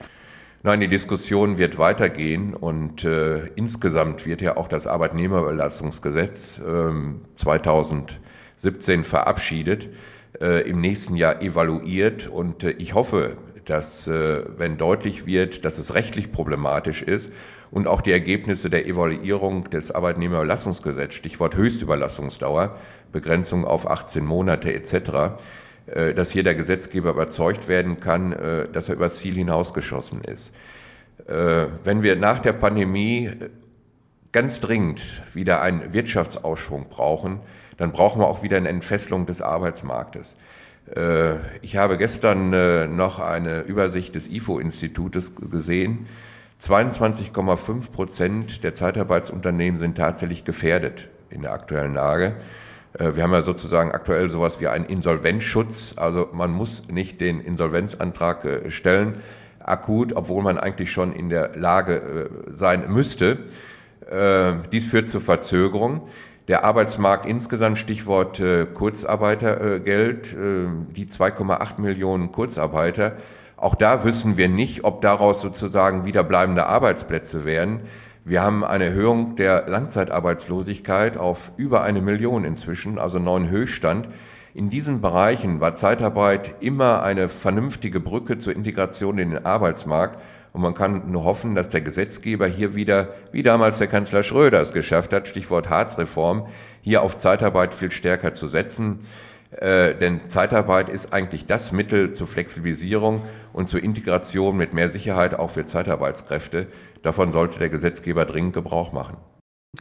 Nein, 0.65 0.81
die 0.81 0.87
Diskussion 0.87 1.57
wird 1.57 1.77
weitergehen 1.77 2.53
und 2.53 3.03
äh, 3.03 3.47
insgesamt 3.55 4.25
wird 4.25 4.41
ja 4.41 4.55
auch 4.57 4.67
das 4.67 4.87
Arbeitnehmerüberlassungsgesetz 4.87 6.59
äh, 6.59 6.91
2017 7.35 9.03
verabschiedet, 9.03 9.89
äh, 10.39 10.67
im 10.69 10.79
nächsten 10.79 11.15
Jahr 11.15 11.41
evaluiert 11.41 12.27
und 12.27 12.63
äh, 12.63 12.71
ich 12.71 12.93
hoffe, 12.93 13.35
dass 13.65 14.07
äh, 14.07 14.43
wenn 14.57 14.77
deutlich 14.77 15.25
wird, 15.25 15.65
dass 15.65 15.77
es 15.77 15.95
rechtlich 15.95 16.31
problematisch 16.31 17.01
ist 17.01 17.31
und 17.71 17.87
auch 17.87 18.01
die 18.01 18.11
Ergebnisse 18.11 18.69
der 18.69 18.85
Evaluierung 18.87 19.69
des 19.69 19.91
Arbeitnehmerüberlassungsgesetzes, 19.91 21.15
Stichwort 21.15 21.55
Höchstüberlassungsdauer, 21.55 22.75
Begrenzung 23.11 23.65
auf 23.65 23.89
18 23.89 24.25
Monate 24.25 24.73
etc., 24.73 25.37
äh, 25.87 26.13
dass 26.13 26.31
hier 26.31 26.43
der 26.43 26.55
Gesetzgeber 26.55 27.11
überzeugt 27.11 27.67
werden 27.67 27.99
kann, 27.99 28.33
äh, 28.33 28.69
dass 28.69 28.89
er 28.89 28.95
übers 28.95 29.17
Ziel 29.17 29.35
hinausgeschossen 29.35 30.21
ist. 30.21 30.53
Wenn 31.25 32.01
wir 32.01 32.17
nach 32.17 32.39
der 32.39 32.51
Pandemie 32.51 33.29
ganz 34.33 34.59
dringend 34.59 35.21
wieder 35.33 35.61
einen 35.61 35.93
Wirtschaftsausschwung 35.93 36.89
brauchen, 36.89 37.39
dann 37.77 37.93
brauchen 37.93 38.19
wir 38.19 38.27
auch 38.27 38.43
wieder 38.43 38.57
eine 38.57 38.67
Entfesselung 38.67 39.25
des 39.25 39.41
Arbeitsmarktes. 39.41 40.35
Äh, 40.87 41.37
ich 41.61 41.77
habe 41.77 41.97
gestern 41.97 42.53
äh, 42.53 42.87
noch 42.87 43.19
eine 43.19 43.61
Übersicht 43.61 44.15
des 44.15 44.29
IFO-Institutes 44.29 45.33
gesehen. 45.35 46.07
22,5 46.61 47.91
Prozent 47.91 48.63
der 48.63 48.73
Zeitarbeitsunternehmen 48.73 49.79
sind 49.79 49.97
tatsächlich 49.97 50.43
gefährdet 50.43 51.09
in 51.29 51.41
der 51.41 51.53
aktuellen 51.53 51.93
Lage. 51.93 52.35
Äh, 52.97 53.15
wir 53.15 53.23
haben 53.23 53.31
ja 53.33 53.41
sozusagen 53.41 53.91
aktuell 53.91 54.29
sowas 54.29 54.59
wie 54.59 54.67
einen 54.67 54.85
Insolvenzschutz. 54.85 55.95
Also 55.97 56.29
man 56.33 56.51
muss 56.51 56.87
nicht 56.89 57.21
den 57.21 57.39
Insolvenzantrag 57.39 58.63
stellen, 58.69 59.19
akut, 59.59 60.13
obwohl 60.15 60.43
man 60.43 60.57
eigentlich 60.57 60.91
schon 60.91 61.13
in 61.13 61.29
der 61.29 61.55
Lage 61.55 62.29
sein 62.51 62.91
müsste. 62.91 63.37
Dies 64.73 64.85
führt 64.85 65.07
zu 65.07 65.21
Verzögerung. 65.21 66.01
Der 66.49 66.65
Arbeitsmarkt 66.65 67.25
insgesamt, 67.25 67.77
Stichwort 67.77 68.39
äh, 68.41 68.65
Kurzarbeitergeld, 68.65 70.33
äh, 70.33 70.67
die 70.93 71.05
2,8 71.05 71.79
Millionen 71.79 72.33
Kurzarbeiter. 72.33 73.13
Auch 73.55 73.75
da 73.75 74.03
wissen 74.03 74.35
wir 74.35 74.49
nicht, 74.49 74.83
ob 74.83 75.01
daraus 75.01 75.39
sozusagen 75.39 76.03
wieder 76.03 76.25
bleibende 76.25 76.65
Arbeitsplätze 76.65 77.45
werden. 77.45 77.81
Wir 78.25 78.41
haben 78.41 78.65
eine 78.65 78.85
Erhöhung 78.85 79.37
der 79.37 79.69
Langzeitarbeitslosigkeit 79.69 81.15
auf 81.15 81.53
über 81.55 81.83
eine 81.83 82.01
Million 82.01 82.43
inzwischen, 82.43 82.99
also 82.99 83.19
neuen 83.19 83.49
Höchststand. 83.49 84.09
In 84.55 84.69
diesen 84.69 85.01
Bereichen 85.01 85.61
war 85.61 85.73
Zeitarbeit 85.73 86.61
immer 86.61 87.01
eine 87.01 87.27
vernünftige 87.27 87.99
Brücke 87.99 88.37
zur 88.37 88.55
Integration 88.55 89.17
in 89.17 89.31
den 89.31 89.45
Arbeitsmarkt. 89.47 90.21
Und 90.51 90.61
man 90.61 90.75
kann 90.75 91.09
nur 91.11 91.23
hoffen, 91.23 91.55
dass 91.55 91.69
der 91.69 91.81
Gesetzgeber 91.81 92.45
hier 92.45 92.75
wieder, 92.75 93.15
wie 93.31 93.41
damals 93.41 93.79
der 93.79 93.87
Kanzler 93.87 94.21
Schröder 94.21 94.61
es 94.61 94.71
geschafft 94.71 95.11
hat, 95.11 95.27
Stichwort 95.27 95.71
Harzreform, 95.71 96.45
hier 96.81 97.01
auf 97.01 97.17
Zeitarbeit 97.17 97.73
viel 97.73 97.89
stärker 97.89 98.35
zu 98.35 98.47
setzen. 98.47 98.99
Äh, 99.49 99.95
denn 99.95 100.29
Zeitarbeit 100.29 100.89
ist 100.89 101.13
eigentlich 101.13 101.47
das 101.47 101.71
Mittel 101.71 102.13
zur 102.13 102.27
Flexibilisierung 102.27 103.21
und 103.53 103.67
zur 103.67 103.83
Integration 103.83 104.55
mit 104.55 104.75
mehr 104.75 104.89
Sicherheit 104.89 105.33
auch 105.33 105.49
für 105.49 105.65
Zeitarbeitskräfte. 105.65 106.67
Davon 107.01 107.31
sollte 107.31 107.57
der 107.57 107.69
Gesetzgeber 107.69 108.25
dringend 108.25 108.53
Gebrauch 108.53 108.91
machen. 108.91 109.17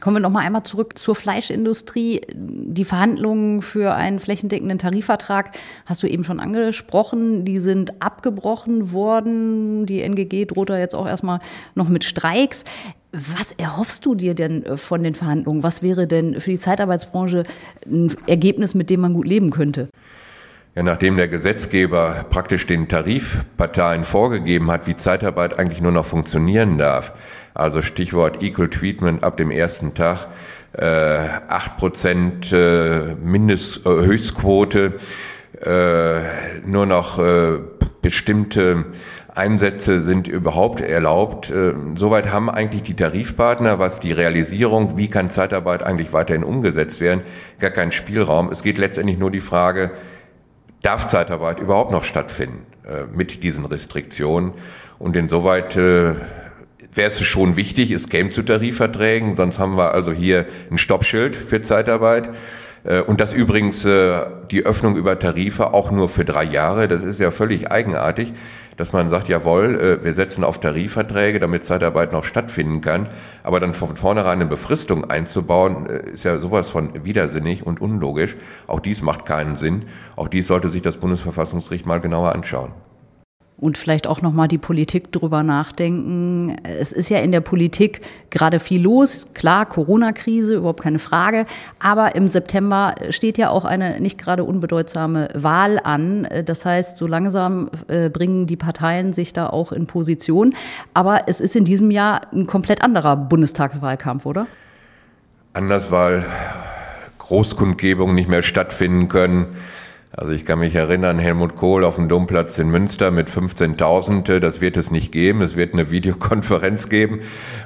Kommen 0.01 0.15
wir 0.15 0.21
noch 0.21 0.31
mal 0.31 0.39
einmal 0.39 0.63
zurück 0.63 0.97
zur 0.97 1.15
Fleischindustrie. 1.15 2.21
Die 2.33 2.83
Verhandlungen 2.83 3.61
für 3.61 3.93
einen 3.93 4.17
flächendeckenden 4.17 4.79
Tarifvertrag 4.79 5.51
hast 5.85 6.01
du 6.01 6.07
eben 6.07 6.23
schon 6.23 6.39
angesprochen. 6.39 7.45
Die 7.45 7.59
sind 7.59 8.01
abgebrochen 8.01 8.91
worden. 8.91 9.85
Die 9.85 10.01
NGG 10.01 10.45
droht 10.45 10.71
da 10.71 10.79
jetzt 10.79 10.95
auch 10.95 11.07
erstmal 11.07 11.41
noch 11.75 11.89
mit 11.89 12.03
Streiks. 12.03 12.63
Was 13.11 13.51
erhoffst 13.51 14.03
du 14.07 14.15
dir 14.15 14.33
denn 14.33 14.65
äh, 14.65 14.77
von 14.77 15.03
den 15.03 15.13
Verhandlungen? 15.13 15.61
Was 15.61 15.83
wäre 15.83 16.07
denn 16.07 16.39
für 16.39 16.49
die 16.49 16.57
Zeitarbeitsbranche 16.57 17.43
ein 17.85 18.15
Ergebnis, 18.25 18.73
mit 18.73 18.89
dem 18.89 19.01
man 19.01 19.13
gut 19.13 19.27
leben 19.27 19.51
könnte? 19.51 19.89
Ja, 20.75 20.81
nachdem 20.81 21.17
der 21.17 21.27
Gesetzgeber 21.27 22.25
praktisch 22.31 22.65
den 22.65 22.87
Tarifparteien 22.87 24.03
vorgegeben 24.03 24.71
hat, 24.71 24.87
wie 24.87 24.95
Zeitarbeit 24.95 25.59
eigentlich 25.59 25.81
nur 25.81 25.91
noch 25.91 26.05
funktionieren 26.05 26.79
darf, 26.79 27.13
also 27.53 27.83
Stichwort 27.83 28.41
Equal 28.41 28.69
Treatment 28.69 29.23
ab 29.23 29.37
dem 29.37 29.51
ersten 29.51 29.93
Tag, 29.93 30.27
äh, 30.71 30.83
8% 30.83 32.55
äh, 32.55 33.15
Mindest, 33.23 33.85
äh, 33.85 33.89
Höchstquote, 33.89 34.93
äh, 35.63 36.21
nur 36.65 36.87
noch 36.87 37.19
äh, 37.19 37.59
bestimmte 38.01 38.85
Einsätze 39.35 40.01
sind 40.01 40.27
überhaupt 40.27 40.81
erlaubt. 40.81 41.51
Äh, 41.51 41.73
soweit 41.93 42.31
haben 42.31 42.49
eigentlich 42.49 42.81
die 42.81 42.95
Tarifpartner, 42.95 43.77
was 43.77 43.99
die 43.99 44.11
Realisierung, 44.11 44.97
wie 44.97 45.07
kann 45.07 45.29
Zeitarbeit 45.29 45.83
eigentlich 45.83 46.13
weiterhin 46.13 46.43
umgesetzt 46.43 46.99
werden, 46.99 47.21
gar 47.59 47.69
keinen 47.69 47.91
Spielraum. 47.91 48.49
Es 48.49 48.63
geht 48.63 48.79
letztendlich 48.79 49.19
nur 49.19 49.29
die 49.29 49.39
Frage, 49.39 49.91
darf 50.83 51.07
Zeitarbeit 51.07 51.59
überhaupt 51.59 51.91
noch 51.91 52.03
stattfinden 52.03 52.67
äh, 52.87 53.05
mit 53.11 53.41
diesen 53.41 53.65
Restriktionen? 53.65 54.51
Und 54.99 55.15
insoweit 55.15 55.75
äh, 55.75 56.13
wäre 56.93 57.07
es 57.07 57.21
schon 57.23 57.55
wichtig, 57.55 57.91
es 57.91 58.09
käme 58.09 58.29
zu 58.29 58.43
Tarifverträgen, 58.43 59.35
sonst 59.35 59.57
haben 59.57 59.75
wir 59.75 59.93
also 59.93 60.11
hier 60.11 60.45
ein 60.69 60.77
Stoppschild 60.77 61.35
für 61.35 61.61
Zeitarbeit. 61.61 62.29
Äh, 62.83 63.01
und 63.01 63.19
das 63.19 63.33
übrigens 63.33 63.85
äh, 63.85 64.25
die 64.51 64.65
Öffnung 64.65 64.95
über 64.95 65.17
Tarife 65.17 65.73
auch 65.73 65.91
nur 65.91 66.09
für 66.09 66.25
drei 66.25 66.43
Jahre. 66.43 66.87
Das 66.87 67.03
ist 67.03 67.19
ja 67.19 67.31
völlig 67.31 67.71
eigenartig, 67.71 68.33
dass 68.77 68.93
man 68.93 69.09
sagt, 69.09 69.27
jawohl, 69.27 69.79
äh, 69.79 70.03
wir 70.03 70.13
setzen 70.13 70.43
auf 70.43 70.59
Tarifverträge, 70.59 71.39
damit 71.39 71.63
Zeitarbeit 71.63 72.11
noch 72.11 72.23
stattfinden 72.23 72.81
kann. 72.81 73.07
Aber 73.43 73.59
dann 73.59 73.73
von 73.73 73.95
vornherein 73.95 74.39
eine 74.39 74.45
Befristung 74.45 75.09
einzubauen, 75.09 75.85
ist 75.85 76.23
ja 76.23 76.37
sowas 76.39 76.69
von 76.69 77.05
widersinnig 77.05 77.65
und 77.65 77.81
unlogisch. 77.81 78.35
Auch 78.67 78.79
dies 78.79 79.01
macht 79.01 79.25
keinen 79.25 79.57
Sinn. 79.57 79.83
Auch 80.15 80.27
dies 80.27 80.47
sollte 80.47 80.69
sich 80.69 80.81
das 80.81 80.97
Bundesverfassungsgericht 80.97 81.85
mal 81.85 81.99
genauer 81.99 82.33
anschauen 82.33 82.71
und 83.63 83.77
vielleicht 83.77 84.07
auch 84.07 84.21
noch 84.21 84.33
mal 84.33 84.49
die 84.49 84.57
Politik 84.57 85.13
drüber 85.13 85.41
nachdenken. 85.41 86.57
Es 86.63 86.91
ist 86.91 87.09
ja 87.09 87.19
in 87.19 87.31
der 87.31 87.39
Politik 87.39 88.01
gerade 88.29 88.59
viel 88.59 88.81
los, 88.81 89.25
klar, 89.33 89.65
Corona-Krise, 89.65 90.55
überhaupt 90.55 90.83
keine 90.83 90.99
Frage, 90.99 91.45
aber 91.79 92.15
im 92.15 92.27
September 92.27 92.93
steht 93.09 93.37
ja 93.37 93.49
auch 93.49 93.63
eine 93.63 94.01
nicht 94.01 94.17
gerade 94.17 94.43
unbedeutsame 94.43 95.29
Wahl 95.33 95.79
an. 95.81 96.27
Das 96.43 96.65
heißt, 96.65 96.97
so 96.97 97.07
langsam 97.07 97.69
äh, 97.87 98.09
bringen 98.09 98.47
die 98.47 98.57
Parteien 98.57 99.13
sich 99.13 99.31
da 99.31 99.47
auch 99.47 99.71
in 99.71 99.87
Position, 99.87 100.53
aber 100.93 101.21
es 101.27 101.39
ist 101.39 101.55
in 101.55 101.63
diesem 101.63 101.89
Jahr 101.89 102.21
ein 102.33 102.45
komplett 102.45 102.83
anderer 102.83 103.15
Bundestagswahlkampf, 103.15 104.25
oder? 104.25 104.45
Anders, 105.53 105.89
weil 105.89 106.25
Großkundgebungen 107.17 108.13
nicht 108.13 108.27
mehr 108.27 108.41
stattfinden 108.41 109.07
können 109.07 109.55
also 110.15 110.31
ich 110.31 110.45
kann 110.45 110.59
mich 110.59 110.75
erinnern, 110.75 111.17
Helmut 111.17 111.55
Kohl 111.55 111.83
auf 111.83 111.95
dem 111.95 112.07
Domplatz 112.07 112.59
in 112.59 112.69
Münster 112.69 113.09
mit 113.09 113.29
15.000, 113.29 114.39
das 114.39 114.61
wird 114.61 114.77
es 114.77 114.91
nicht 114.91 115.11
geben. 115.11 115.41
Es 115.41 115.57
wird 115.57 115.73
eine 115.73 115.89
Videokonferenz 115.89 116.87
geben, 116.89 117.21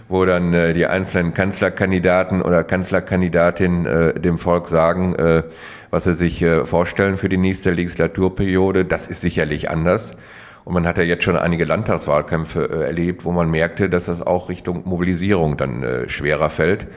wo 0.08 0.24
dann 0.24 0.54
äh, 0.54 0.74
die 0.74 0.86
einzelnen 0.86 1.34
Kanzlerkandidaten 1.34 2.42
oder 2.42 2.64
Kanzlerkandidatin 2.64 3.86
äh, 3.86 4.14
dem 4.14 4.38
Volk 4.38 4.70
sagen, 4.70 5.14
äh, 5.16 5.44
was 5.92 6.06
sie 6.06 6.14
sich 6.14 6.42
äh, 6.42 6.66
vorstellen 6.66 7.18
für 7.18 7.28
die 7.28 7.38
nächste 7.38 7.72
Legislaturperiode. 7.72 8.86
Das 8.86 9.08
ist 9.08 9.20
sicherlich 9.20 9.70
anders. 9.70 10.16
Und 10.64 10.74
man 10.74 10.88
hat 10.88 10.98
ja 10.98 11.04
jetzt 11.04 11.26
schon 11.26 11.36
einige 11.36 11.66
Landtagswahlkämpfe 11.66 12.64
äh, 12.64 12.86
erlebt, 12.86 13.26
wo 13.26 13.34
man 13.34 13.52
merkte, 13.52 13.90
dass 13.90 14.06
das 14.06 14.22
auch 14.22 14.48
Richtung 14.48 14.84
Mobilisierung 14.86 15.58
dann 15.58 15.84
äh, 15.84 16.08
schwerer 16.08 16.50
fällt. 16.50 16.88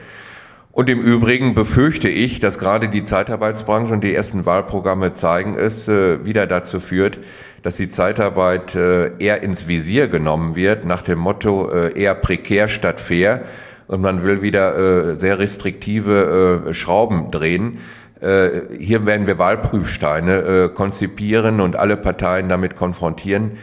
Und 0.73 0.89
im 0.89 1.01
Übrigen 1.01 1.53
befürchte 1.53 2.07
ich, 2.07 2.39
dass 2.39 2.57
gerade 2.57 2.87
die 2.87 3.03
Zeitarbeitsbranche 3.03 3.93
und 3.93 4.03
die 4.03 4.15
ersten 4.15 4.45
Wahlprogramme 4.45 5.11
zeigen 5.13 5.55
es, 5.55 5.89
äh, 5.89 6.23
wieder 6.23 6.47
dazu 6.47 6.79
führt, 6.79 7.19
dass 7.61 7.75
die 7.75 7.89
Zeitarbeit 7.89 8.73
äh, 8.73 9.11
eher 9.17 9.43
ins 9.43 9.67
Visier 9.67 10.07
genommen 10.07 10.55
wird, 10.55 10.85
nach 10.85 11.01
dem 11.01 11.19
Motto 11.19 11.69
äh, 11.69 11.99
eher 11.99 12.15
prekär 12.15 12.69
statt 12.69 13.01
fair. 13.01 13.43
Und 13.87 13.99
man 13.99 14.23
will 14.23 14.41
wieder 14.41 15.17
sehr 15.17 15.37
restriktive 15.39 16.69
Schrauben 16.71 17.29
drehen. 17.29 17.79
Hier 18.21 19.05
werden 19.05 19.27
wir 19.27 19.37
Wahlprüfsteine 19.37 20.71
konzipieren 20.73 21.59
und 21.59 21.75
alle 21.75 21.97
Parteien 21.97 22.47
damit 22.47 22.77
konfrontieren 22.77 23.57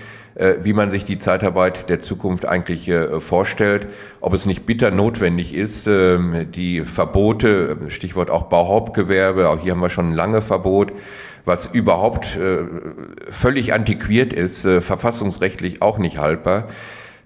wie 0.62 0.72
man 0.72 0.92
sich 0.92 1.05
die 1.05 1.18
Zeitarbeit 1.18 1.88
der 1.88 1.98
Zukunft 1.98 2.46
eigentlich 2.46 2.88
äh, 2.88 3.20
vorstellt, 3.20 3.88
ob 4.20 4.35
es 4.35 4.46
nicht 4.46 4.66
bitter 4.66 4.92
notwendig 4.92 5.53
ist, 5.53 5.88
ähm, 5.88 6.46
die 6.53 6.83
Verbote, 6.85 7.77
Stichwort 7.88 8.31
auch 8.31 8.44
Bauhauptgewerbe, 8.44 9.48
auch 9.48 9.59
hier 9.59 9.72
haben 9.72 9.81
wir 9.81 9.90
schon 9.90 10.11
ein 10.11 10.14
lange 10.14 10.40
Verbot, 10.40 10.92
was 11.44 11.66
überhaupt 11.66 12.37
äh, 12.37 12.59
völlig 13.31 13.72
antiquiert 13.72 14.33
ist, 14.33 14.61
verfassungsrechtlich 14.61 15.83
auch 15.83 15.98
nicht 15.98 16.18
haltbar. 16.18 16.68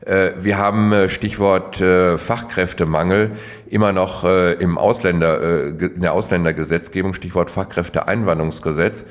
Wir 0.05 0.59
haben 0.59 1.09
Stichwort 1.09 1.77
Fachkräftemangel 1.77 3.31
immer 3.69 3.93
noch 3.93 4.25
im 4.25 4.77
Ausländer, 4.77 5.69
in 5.69 6.01
der 6.01 6.13
Ausländergesetzgebung, 6.13 7.15
Stichwort 7.15 7.51
Fachkräfteeinwanderungsgesetz 7.51 9.05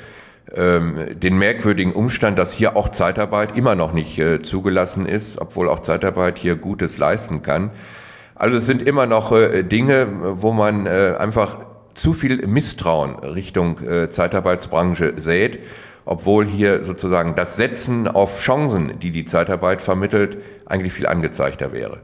den 0.47 1.38
merkwürdigen 1.38 1.93
Umstand, 1.93 2.38
dass 2.38 2.51
hier 2.51 2.75
auch 2.75 2.89
Zeitarbeit 2.89 3.58
immer 3.58 3.75
noch 3.75 3.93
nicht 3.93 4.17
äh, 4.17 4.41
zugelassen 4.41 5.06
ist, 5.06 5.39
obwohl 5.39 5.69
auch 5.69 5.80
Zeitarbeit 5.80 6.38
hier 6.38 6.58
Gutes 6.58 6.97
leisten 6.97 7.41
kann. 7.41 7.71
Also 8.36 8.58
es 8.58 8.65
sind 8.65 8.82
immer 8.82 9.06
noch 9.06 9.32
äh, 9.32 9.63
Dinge, 9.63 10.08
wo 10.41 10.51
man 10.51 10.88
äh, 10.88 11.15
einfach 11.19 11.60
zu 11.93 12.13
viel 12.13 12.47
Misstrauen 12.47 13.15
Richtung 13.19 13.80
äh, 13.88 14.10
Zeitarbeitsbranche 14.10 15.13
sät, 15.17 15.60
obwohl 16.06 16.47
hier 16.47 16.84
sozusagen 16.84 17.36
das 17.36 17.56
Setzen 17.56 18.08
auf 18.08 18.41
Chancen, 18.41 18.99
die 18.99 19.12
die 19.12 19.25
Zeitarbeit 19.25 19.82
vermittelt, 19.82 20.38
eigentlich 20.65 20.93
viel 20.93 21.06
angezeigter 21.06 21.71
wäre. 21.71 22.01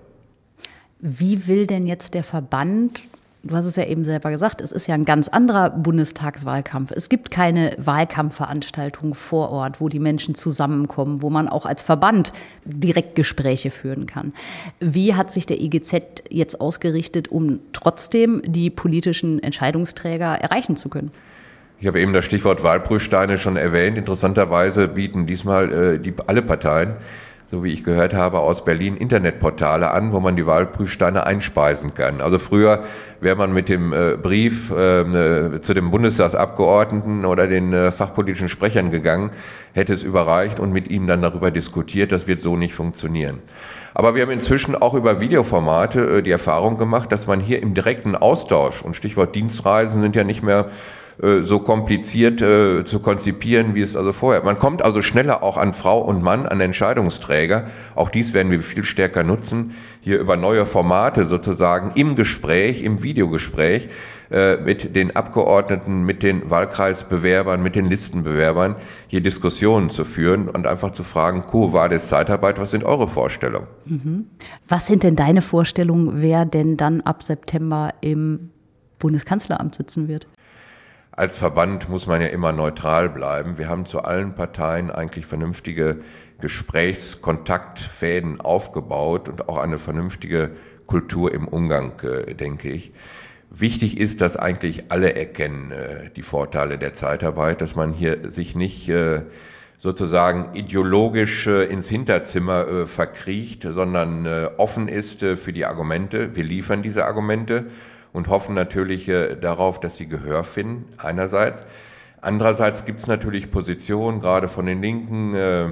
Wie 1.00 1.48
will 1.48 1.66
denn 1.68 1.88
jetzt 1.88 2.14
der 2.14 2.24
Verband 2.24 3.02
du 3.48 3.56
hast 3.56 3.66
es 3.66 3.76
ja 3.76 3.86
eben 3.86 4.04
selber 4.04 4.30
gesagt, 4.30 4.62
es 4.62 4.72
ist 4.72 4.88
ja 4.88 4.96
ein 4.96 5.06
ganz 5.06 5.28
anderer 5.28 5.70
Bundestagswahlkampf. 5.70 6.92
Es 6.92 7.10
gibt 7.10 7.32
keine 7.32 7.76
Wahlkampfveranstaltung 7.78 9.14
vor 9.14 9.50
Ort, 9.50 9.82
wo 9.82 9.90
die 9.90 10.00
Menschen 10.00 10.36
zusammenkommen, 10.36 11.22
wo 11.22 11.30
man 11.30 11.48
auch 11.48 11.66
als 11.66 11.82
Verband 11.84 12.34
direkt 12.66 13.16
Gespräche 13.16 13.70
führen 13.70 14.06
kann. 14.06 14.34
Wie 14.80 15.16
hat 15.16 15.32
sich 15.32 15.46
der 15.46 15.60
IGZ 15.60 16.24
jetzt 16.30 16.62
ausgerichtet, 16.62 17.30
um 17.30 17.60
trotzdem 17.74 18.42
die 18.46 18.70
politischen 18.70 19.42
Entscheidungsträger 19.42 20.36
erreichen 20.36 20.76
zu 20.76 20.90
können? 20.90 21.12
Ich 21.80 21.86
habe 21.86 22.00
eben 22.00 22.12
das 22.12 22.26
Stichwort 22.26 22.64
Wahlprüfsteine 22.64 23.38
schon 23.38 23.56
erwähnt. 23.56 23.98
Interessanterweise 23.98 24.88
bieten 24.88 25.28
diesmal 25.28 25.72
äh, 25.72 26.00
die, 26.00 26.14
alle 26.26 26.42
Parteien 26.42 26.96
so 27.50 27.64
wie 27.64 27.72
ich 27.72 27.86
gehört 27.86 28.14
habe, 28.14 28.40
aus 28.40 28.66
Berlin 28.66 28.98
Internetportale 28.98 29.92
an, 29.92 30.12
wo 30.12 30.20
man 30.20 30.36
die 30.36 30.46
Wahlprüfsteine 30.46 31.26
einspeisen 31.26 31.94
kann. 31.94 32.20
Also 32.20 32.40
früher 32.40 32.84
wäre 33.22 33.38
man 33.38 33.54
mit 33.54 33.70
dem 33.70 33.94
äh, 33.94 34.18
Brief 34.18 34.70
äh, 34.70 35.62
zu 35.62 35.74
dem 35.74 35.90
Bundestagsabgeordneten 35.90 37.24
oder 37.24 37.48
den 37.48 37.74
äh, 37.74 37.92
fachpolitischen 37.94 38.50
Sprechern 38.50 38.92
gegangen, 38.92 39.32
hätte 39.72 39.94
es 39.94 40.04
überreicht 40.04 40.60
und 40.60 40.74
mit 40.74 40.90
ihm 40.90 41.08
dann 41.08 41.22
darüber 41.22 41.50
diskutiert. 41.50 42.12
Das 42.12 42.28
wird 42.28 42.42
so 42.42 42.58
nicht 42.58 42.74
funktionieren. 42.74 43.40
Aber 43.94 44.14
wir 44.14 44.24
haben 44.24 44.32
inzwischen 44.32 44.76
auch 44.76 44.94
über 44.94 45.22
Videoformate 45.22 46.18
äh, 46.18 46.22
die 46.22 46.32
Erfahrung 46.32 46.78
gemacht, 46.78 47.14
dass 47.14 47.28
man 47.28 47.40
hier 47.40 47.64
im 47.64 47.74
direkten 47.74 48.18
Austausch 48.18 48.82
und 48.82 48.98
Stichwort 48.98 49.34
Dienstreisen 49.36 50.02
sind 50.02 50.18
ja 50.18 50.26
nicht 50.26 50.44
mehr 50.44 50.70
äh, 51.22 51.42
so 51.42 51.60
kompliziert 51.60 52.42
äh, 52.42 52.86
zu 52.86 53.00
konzipieren, 53.00 53.74
wie 53.74 53.82
es 53.82 53.96
also 53.96 54.14
vorher. 54.14 54.44
Man 54.44 54.60
kommt 54.60 54.84
also 54.84 55.02
schneller 55.02 55.42
auch 55.42 55.58
an 55.58 55.74
Frau 55.74 56.00
und 56.00 56.22
Mann, 56.22 56.46
an 56.46 56.62
Entscheidungsträger. 56.62 57.68
Auch 57.96 58.10
dies 58.10 58.34
werden 58.34 58.52
wir 58.52 58.62
viel 58.62 58.84
stärker 58.84 59.24
nutzen, 59.24 59.74
hier 60.02 60.20
über 60.20 60.38
neue 60.38 60.66
Formate 60.66 61.26
sozusagen 61.26 61.92
im 61.96 62.16
Gespräch, 62.16 62.84
im 62.84 63.02
Videogespräch 63.02 63.90
äh, 64.30 64.58
mit 64.58 64.96
den 64.96 65.16
Abgeordneten, 65.16 66.04
mit 66.04 66.22
den 66.22 66.50
Wahlkreisbewerbern, 66.52 67.64
mit 67.64 67.76
den 67.76 67.86
Listenbewerbern 67.86 68.76
hier 69.08 69.22
Diskussionen 69.22 69.90
zu 69.90 70.06
führen 70.06 70.50
und 70.50 70.68
einfach 70.68 70.92
zu 70.92 71.04
fragen, 71.04 71.46
Quo 71.48 71.74
Vadis 71.74 72.10
Zeitarbeit, 72.10 72.60
was 72.60 72.72
sind 72.72 72.84
eure 72.84 73.08
Vorstellungen? 73.08 73.68
Mhm. 73.86 74.28
Was 74.68 74.86
sind 74.86 75.04
denn 75.04 75.16
deine 75.16 75.42
Vorstellungen, 75.42 76.22
wer 76.22 76.46
denn 76.46 76.78
dann 76.78 77.02
ab 77.02 77.24
September 77.24 77.94
im 78.02 78.52
Bundeskanzleramt 79.00 79.74
sitzen 79.74 80.08
wird? 80.08 80.28
Als 81.18 81.36
Verband 81.36 81.90
muss 81.90 82.06
man 82.06 82.22
ja 82.22 82.28
immer 82.28 82.52
neutral 82.52 83.10
bleiben. 83.10 83.58
Wir 83.58 83.68
haben 83.68 83.88
zu 83.88 84.04
allen 84.04 84.36
Parteien 84.36 84.92
eigentlich 84.92 85.26
vernünftige 85.26 85.98
Gesprächskontaktfäden 86.40 88.40
aufgebaut 88.40 89.28
und 89.28 89.50
auch 89.50 89.58
eine 89.58 89.80
vernünftige 89.80 90.52
Kultur 90.86 91.34
im 91.34 91.48
Umgang, 91.48 91.94
äh, 92.04 92.36
denke 92.36 92.70
ich. 92.70 92.92
Wichtig 93.50 94.00
ist, 94.00 94.22
dass 94.22 94.38
eigentlich 94.38 94.92
alle 94.92 95.16
erkennen 95.16 95.72
äh, 95.72 96.12
die 96.16 96.22
Vorteile 96.22 96.78
der 96.78 96.94
Zeitarbeit, 96.94 97.62
dass 97.62 97.76
man 97.76 97.94
hier 97.94 98.30
sich 98.30 98.56
nicht 98.56 98.88
äh, 98.88 99.24
sozusagen 99.80 100.54
ideologisch 100.54 101.48
ins 101.48 101.88
Hinterzimmer 101.88 102.88
verkriecht, 102.88 103.62
sondern 103.62 104.26
offen 104.58 104.88
ist 104.88 105.20
für 105.20 105.54
die 105.54 105.66
Argumente. 105.66 106.36
Wir 106.36 106.44
liefern 106.44 106.82
diese 106.82 107.06
Argumente 107.06 107.68
und 108.18 108.30
hoffen 108.30 108.56
natürlich 108.56 109.08
äh, 109.08 109.36
darauf, 109.36 109.80
dass 109.80 109.96
sie 109.96 110.08
Gehör 110.08 110.44
finden, 110.44 110.86
einerseits. 110.98 111.66
Andererseits 112.20 112.84
gibt 112.84 113.00
es 113.00 113.06
natürlich 113.06 113.52
Positionen, 113.52 114.20
gerade 114.20 114.48
von 114.48 114.66
den 114.66 114.82
Linken 114.82 115.36
äh, 115.36 115.68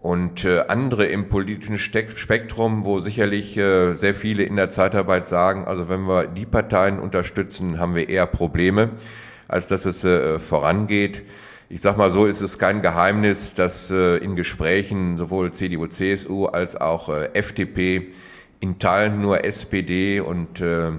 und 0.00 0.44
äh, 0.44 0.60
andere 0.68 1.06
im 1.06 1.26
politischen 1.26 1.76
Spektrum, 1.76 2.84
wo 2.84 3.00
sicherlich 3.00 3.54
sehr 3.54 4.14
viele 4.14 4.44
in 4.44 4.54
der 4.54 4.70
Zeitarbeit 4.70 5.26
sagen, 5.26 5.64
also 5.64 5.88
wenn 5.88 6.02
wir 6.02 6.28
die 6.28 6.46
Parteien 6.46 7.00
unterstützen, 7.00 7.80
haben 7.80 7.96
wir 7.96 8.08
eher 8.08 8.26
Probleme, 8.26 8.90
als 9.48 9.66
dass 9.66 9.86
es 9.86 10.06
vorangeht. 10.42 11.22
Ich 11.70 11.80
sag 11.80 11.96
mal 11.96 12.10
so, 12.10 12.26
ist 12.26 12.42
es 12.42 12.58
kein 12.58 12.82
Geheimnis, 12.82 13.54
dass 13.54 13.90
in 13.90 14.36
Gesprächen 14.36 15.16
sowohl 15.16 15.52
CDU, 15.52 15.86
CSU 15.86 16.46
als 16.46 16.76
auch 16.76 17.08
FDP, 17.32 18.12
in 18.64 18.78
Teilen 18.78 19.20
nur 19.20 19.44
SPD 19.44 20.20
und 20.20 20.62
äh, 20.62 20.90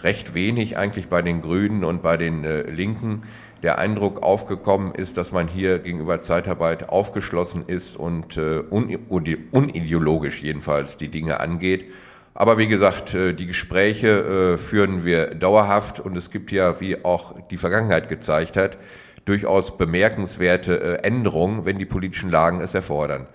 recht 0.00 0.32
wenig 0.32 0.78
eigentlich 0.78 1.08
bei 1.08 1.20
den 1.20 1.42
Grünen 1.42 1.84
und 1.84 2.02
bei 2.02 2.16
den 2.16 2.42
äh, 2.42 2.62
Linken 2.62 3.24
der 3.62 3.78
Eindruck 3.78 4.22
aufgekommen 4.22 4.94
ist, 4.94 5.18
dass 5.18 5.30
man 5.30 5.46
hier 5.46 5.78
gegenüber 5.78 6.22
Zeitarbeit 6.22 6.88
aufgeschlossen 6.88 7.64
ist 7.66 7.98
und 7.98 8.38
äh, 8.38 8.60
unideologisch 8.70 10.42
jedenfalls 10.42 10.96
die 10.96 11.08
Dinge 11.08 11.40
angeht. 11.40 11.92
Aber 12.32 12.56
wie 12.56 12.66
gesagt, 12.66 13.12
äh, 13.12 13.34
die 13.34 13.44
Gespräche 13.44 14.54
äh, 14.54 14.56
führen 14.56 15.04
wir 15.04 15.34
dauerhaft 15.34 16.00
und 16.00 16.16
es 16.16 16.30
gibt 16.30 16.50
ja, 16.50 16.80
wie 16.80 17.04
auch 17.04 17.34
die 17.50 17.58
Vergangenheit 17.58 18.08
gezeigt 18.08 18.56
hat, 18.56 18.78
durchaus 19.26 19.76
bemerkenswerte 19.76 20.80
äh, 20.80 21.06
Änderungen, 21.06 21.66
wenn 21.66 21.78
die 21.78 21.84
politischen 21.84 22.30
Lagen 22.30 22.62
es 22.62 22.72
erfordern. 22.72 23.26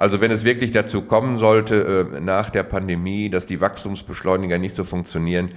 Also 0.00 0.20
wenn 0.20 0.30
es 0.30 0.44
wirklich 0.44 0.70
dazu 0.70 1.02
kommen 1.02 1.38
sollte, 1.38 2.06
nach 2.20 2.50
der 2.50 2.62
Pandemie, 2.62 3.30
dass 3.30 3.46
die 3.46 3.60
Wachstumsbeschleuniger 3.60 4.56
nicht 4.56 4.76
so 4.76 4.84
funktionieren, 4.84 5.48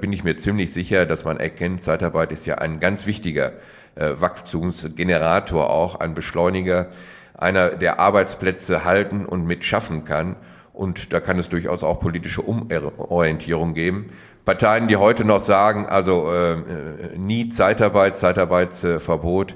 bin 0.00 0.12
ich 0.12 0.24
mir 0.24 0.36
ziemlich 0.36 0.72
sicher, 0.72 1.06
dass 1.06 1.24
man 1.24 1.38
erkennt, 1.38 1.84
Zeitarbeit 1.84 2.32
ist 2.32 2.46
ja 2.46 2.56
ein 2.56 2.80
ganz 2.80 3.06
wichtiger 3.06 3.52
Wachstumsgenerator, 3.94 5.70
auch 5.70 6.00
ein 6.00 6.14
Beschleuniger, 6.14 6.88
einer, 7.34 7.70
der 7.70 8.00
Arbeitsplätze 8.00 8.84
halten 8.84 9.24
und 9.24 9.46
mitschaffen 9.46 10.04
kann. 10.04 10.34
Und 10.72 11.12
da 11.12 11.20
kann 11.20 11.38
es 11.38 11.48
durchaus 11.48 11.84
auch 11.84 12.00
politische 12.00 12.42
Umorientierung 12.42 13.72
geben. 13.74 14.10
Parteien, 14.44 14.88
die 14.88 14.96
heute 14.96 15.24
noch 15.24 15.40
sagen, 15.40 15.86
also 15.86 16.32
äh, 16.32 16.56
nie 17.16 17.50
Zeitarbeit, 17.50 18.18
Zeitarbeitsverbot, 18.18 19.54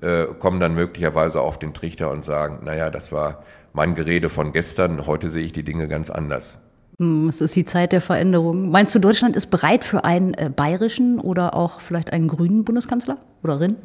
äh, 0.00 0.24
kommen 0.38 0.60
dann 0.60 0.74
möglicherweise 0.74 1.40
auf 1.40 1.58
den 1.58 1.74
Trichter 1.74 2.10
und 2.10 2.24
sagen, 2.24 2.60
naja, 2.64 2.90
das 2.90 3.12
war 3.12 3.42
mein 3.72 3.94
Gerede 3.94 4.28
von 4.28 4.52
gestern, 4.52 5.06
heute 5.06 5.30
sehe 5.30 5.44
ich 5.44 5.52
die 5.52 5.62
Dinge 5.62 5.88
ganz 5.88 6.10
anders. 6.10 6.58
Hm, 6.98 7.28
es 7.28 7.40
ist 7.40 7.56
die 7.56 7.64
Zeit 7.64 7.92
der 7.92 8.00
Veränderung. 8.00 8.70
Meinst 8.70 8.94
du, 8.94 8.98
Deutschland 8.98 9.36
ist 9.36 9.46
bereit 9.46 9.84
für 9.84 10.04
einen 10.04 10.34
äh, 10.34 10.50
bayerischen 10.54 11.18
oder 11.18 11.54
auch 11.54 11.80
vielleicht 11.80 12.12
einen 12.12 12.28
grünen 12.28 12.64
Bundeskanzler 12.64 13.18
oder 13.42 13.60
Rin? 13.60 13.76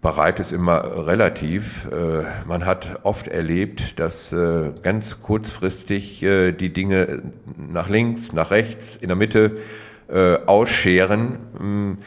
Bereit 0.00 0.40
ist 0.40 0.52
immer 0.52 1.06
relativ. 1.06 1.86
Äh, 1.92 2.22
man 2.46 2.64
hat 2.64 3.00
oft 3.02 3.28
erlebt, 3.28 4.00
dass 4.00 4.32
äh, 4.32 4.72
ganz 4.82 5.20
kurzfristig 5.20 6.22
äh, 6.22 6.52
die 6.52 6.72
Dinge 6.72 7.22
nach 7.56 7.90
links, 7.90 8.32
nach 8.32 8.50
rechts, 8.50 8.96
in 8.96 9.08
der 9.08 9.16
Mitte 9.16 9.56
ausscheren. 10.46 11.38
Hm, 11.56 11.98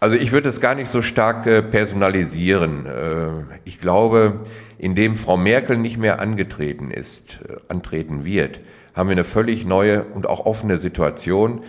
also 0.00 0.18
ich 0.18 0.32
würde 0.32 0.50
es 0.50 0.60
gar 0.60 0.74
nicht 0.74 0.90
so 0.90 1.00
stark 1.00 1.44
personalisieren. 1.70 2.84
Ich 3.64 3.78
glaube, 3.80 4.40
indem 4.82 5.16
Frau 5.16 5.38
Merkel 5.38 5.78
nicht 5.78 5.96
mehr 5.96 6.20
angetreten 6.20 6.90
ist, 6.90 7.40
antreten 7.68 8.24
wird, 8.24 8.60
haben 8.94 9.08
wir 9.08 9.12
eine 9.12 9.24
völlig 9.24 9.64
neue 9.64 10.04
und 10.04 10.28
auch 10.28 10.44
offene 10.44 10.76
Situation. 10.76 11.62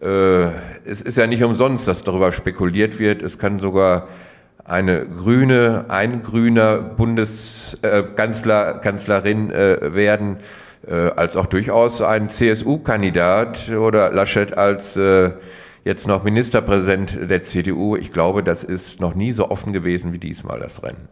Es 0.00 1.02
ist 1.02 1.18
ja 1.18 1.26
nicht 1.26 1.42
umsonst, 1.42 1.86
dass 1.86 2.04
darüber 2.04 2.32
spekuliert 2.32 2.98
wird. 2.98 3.20
Es 3.20 3.38
kann 3.38 3.58
sogar 3.58 4.08
eine 4.70 5.06
grüne, 5.06 5.86
ein 5.88 6.22
grüner 6.22 6.78
Bundeskanzler, 6.78 8.74
Kanzlerin 8.74 9.50
äh, 9.50 9.94
werden, 9.94 10.38
äh, 10.86 10.94
als 10.94 11.36
auch 11.36 11.46
durchaus 11.46 12.00
ein 12.02 12.28
CSU-Kandidat 12.28 13.70
oder 13.70 14.10
Laschet 14.12 14.56
als 14.56 14.96
äh, 14.96 15.32
jetzt 15.84 16.06
noch 16.06 16.22
Ministerpräsident 16.22 17.18
der 17.28 17.42
CDU. 17.42 17.96
Ich 17.96 18.12
glaube, 18.12 18.42
das 18.42 18.62
ist 18.64 19.00
noch 19.00 19.14
nie 19.14 19.32
so 19.32 19.50
offen 19.50 19.72
gewesen 19.72 20.12
wie 20.12 20.18
diesmal 20.18 20.60
das 20.60 20.82
Rennen. 20.82 21.08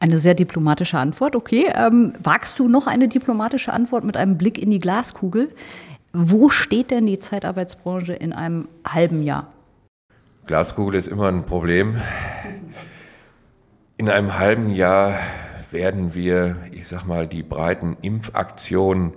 Eine 0.00 0.18
sehr 0.18 0.34
diplomatische 0.34 0.98
Antwort, 0.98 1.34
okay. 1.34 1.72
Ähm, 1.74 2.12
wagst 2.22 2.58
du 2.58 2.68
noch 2.68 2.86
eine 2.86 3.08
diplomatische 3.08 3.72
Antwort 3.72 4.04
mit 4.04 4.16
einem 4.16 4.38
Blick 4.38 4.58
in 4.58 4.70
die 4.70 4.78
Glaskugel? 4.78 5.50
Wo 6.12 6.50
steht 6.50 6.90
denn 6.90 7.06
die 7.06 7.18
Zeitarbeitsbranche 7.18 8.12
in 8.12 8.32
einem 8.32 8.68
halben 8.86 9.22
Jahr? 9.22 9.48
Glaskugel 10.46 10.94
ist 10.94 11.08
immer 11.08 11.28
ein 11.28 11.42
Problem. 11.42 11.96
In 13.96 14.08
einem 14.08 14.38
halben 14.38 14.70
Jahr 14.70 15.18
werden 15.70 16.14
wir, 16.14 16.56
ich 16.72 16.86
sag 16.86 17.04
mal, 17.04 17.26
die 17.26 17.42
breiten 17.42 17.96
Impfaktionen 18.00 19.12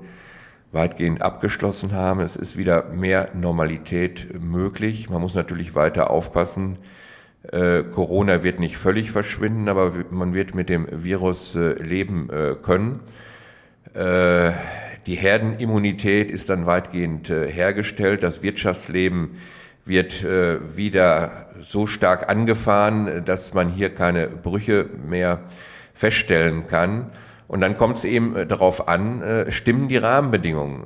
weitgehend 0.72 1.22
abgeschlossen 1.22 1.94
haben. 1.94 2.20
Es 2.22 2.36
ist 2.36 2.58
wieder 2.58 2.89
mehr 2.89 3.30
Normalität 3.34 4.41
möglich. 4.41 5.10
Man 5.10 5.22
muss 5.22 5.36
natürlich 5.36 5.76
weiter 5.76 6.10
aufpassen. 6.10 6.78
Äh, 7.49 7.84
Corona 7.84 8.43
wird 8.43 8.60
nicht 8.60 8.77
völlig 8.77 9.12
verschwinden, 9.12 9.67
aber 9.67 9.93
man 10.12 10.34
wird 10.34 10.54
mit 10.54 10.69
dem 10.69 10.88
Virus 10.91 11.56
äh, 11.56 11.73
leben 11.82 12.30
äh, 12.30 12.56
können. 12.62 12.99
Äh, 13.93 14.51
die 15.08 15.15
Herdenimmunität 15.15 16.30
ist 16.30 16.49
dann 16.49 16.67
weitgehend 16.67 17.32
äh, 17.32 17.51
hergestellt. 17.51 18.21
Das 18.21 18.43
Wirtschaftsleben 18.43 19.32
wird 19.86 20.23
äh, 20.23 20.77
wieder 20.77 21.47
so 21.62 21.88
stark 21.88 22.30
angefahren, 22.30 23.25
dass 23.25 23.56
man 23.56 23.69
hier 23.69 23.89
keine 23.89 24.27
Brüche 24.27 24.86
mehr 25.08 25.39
feststellen 25.95 26.67
kann. 26.67 27.10
Und 27.47 27.62
dann 27.62 27.75
kommt 27.75 27.97
es 27.97 28.06
eben 28.06 28.47
darauf 28.47 28.88
an, 28.88 29.45
stimmen 29.49 29.89
die 29.89 29.97
Rahmenbedingungen. 29.97 30.86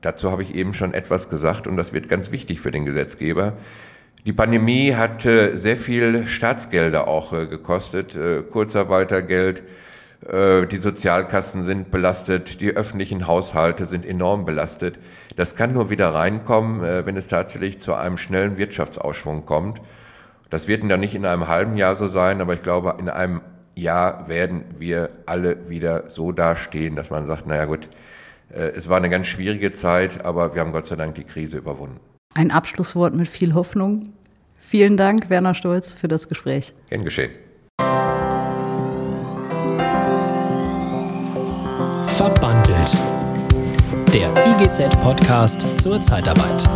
Dazu 0.00 0.30
habe 0.30 0.44
ich 0.44 0.54
eben 0.54 0.74
schon 0.74 0.94
etwas 0.94 1.28
gesagt 1.28 1.66
und 1.66 1.76
das 1.76 1.92
wird 1.92 2.08
ganz 2.08 2.30
wichtig 2.30 2.60
für 2.60 2.70
den 2.70 2.84
Gesetzgeber. 2.84 3.54
Die 4.24 4.32
Pandemie 4.32 4.94
hat 4.94 5.22
sehr 5.22 5.76
viel 5.76 6.26
Staatsgelder 6.26 7.08
auch 7.08 7.32
gekostet, 7.32 8.16
Kurzarbeitergeld, 8.50 9.64
äh, 10.28 10.66
die 10.66 10.76
Sozialkassen 10.76 11.64
sind 11.64 11.90
belastet, 11.90 12.60
die 12.60 12.70
öffentlichen 12.70 13.26
Haushalte 13.26 13.86
sind 13.86 14.06
enorm 14.06 14.44
belastet. 14.44 14.98
Das 15.36 15.56
kann 15.56 15.72
nur 15.72 15.90
wieder 15.90 16.14
reinkommen, 16.14 16.84
äh, 16.84 17.06
wenn 17.06 17.16
es 17.16 17.26
tatsächlich 17.26 17.80
zu 17.80 17.94
einem 17.94 18.18
schnellen 18.18 18.56
Wirtschaftsausschwung 18.56 19.46
kommt. 19.46 19.80
Das 20.50 20.68
wird 20.68 20.88
dann 20.88 21.00
nicht 21.00 21.14
in 21.14 21.26
einem 21.26 21.48
halben 21.48 21.76
Jahr 21.76 21.96
so 21.96 22.06
sein, 22.06 22.40
aber 22.40 22.54
ich 22.54 22.62
glaube, 22.62 22.96
in 22.98 23.08
einem 23.08 23.40
Jahr 23.74 24.28
werden 24.28 24.64
wir 24.78 25.08
alle 25.26 25.68
wieder 25.68 26.08
so 26.08 26.30
dastehen, 26.30 26.94
dass 26.94 27.10
man 27.10 27.26
sagt, 27.26 27.46
naja 27.46 27.64
gut, 27.64 27.88
äh, 28.50 28.68
es 28.76 28.88
war 28.88 28.98
eine 28.98 29.10
ganz 29.10 29.26
schwierige 29.26 29.72
Zeit, 29.72 30.24
aber 30.24 30.54
wir 30.54 30.60
haben 30.60 30.72
Gott 30.72 30.86
sei 30.86 30.96
Dank 30.96 31.14
die 31.16 31.24
Krise 31.24 31.58
überwunden. 31.58 32.11
Ein 32.34 32.50
Abschlusswort 32.50 33.14
mit 33.14 33.28
viel 33.28 33.54
Hoffnung. 33.54 34.14
Vielen 34.56 34.96
Dank, 34.96 35.28
Werner 35.28 35.54
Stolz, 35.54 35.94
für 35.94 36.08
das 36.08 36.28
Gespräch. 36.28 36.72
Gern 36.88 37.04
geschehen. 37.04 37.32
Verbandelt. 42.06 42.96
Der 44.14 44.30
IGZ-Podcast 44.46 45.78
zur 45.80 46.00
Zeitarbeit. 46.00 46.68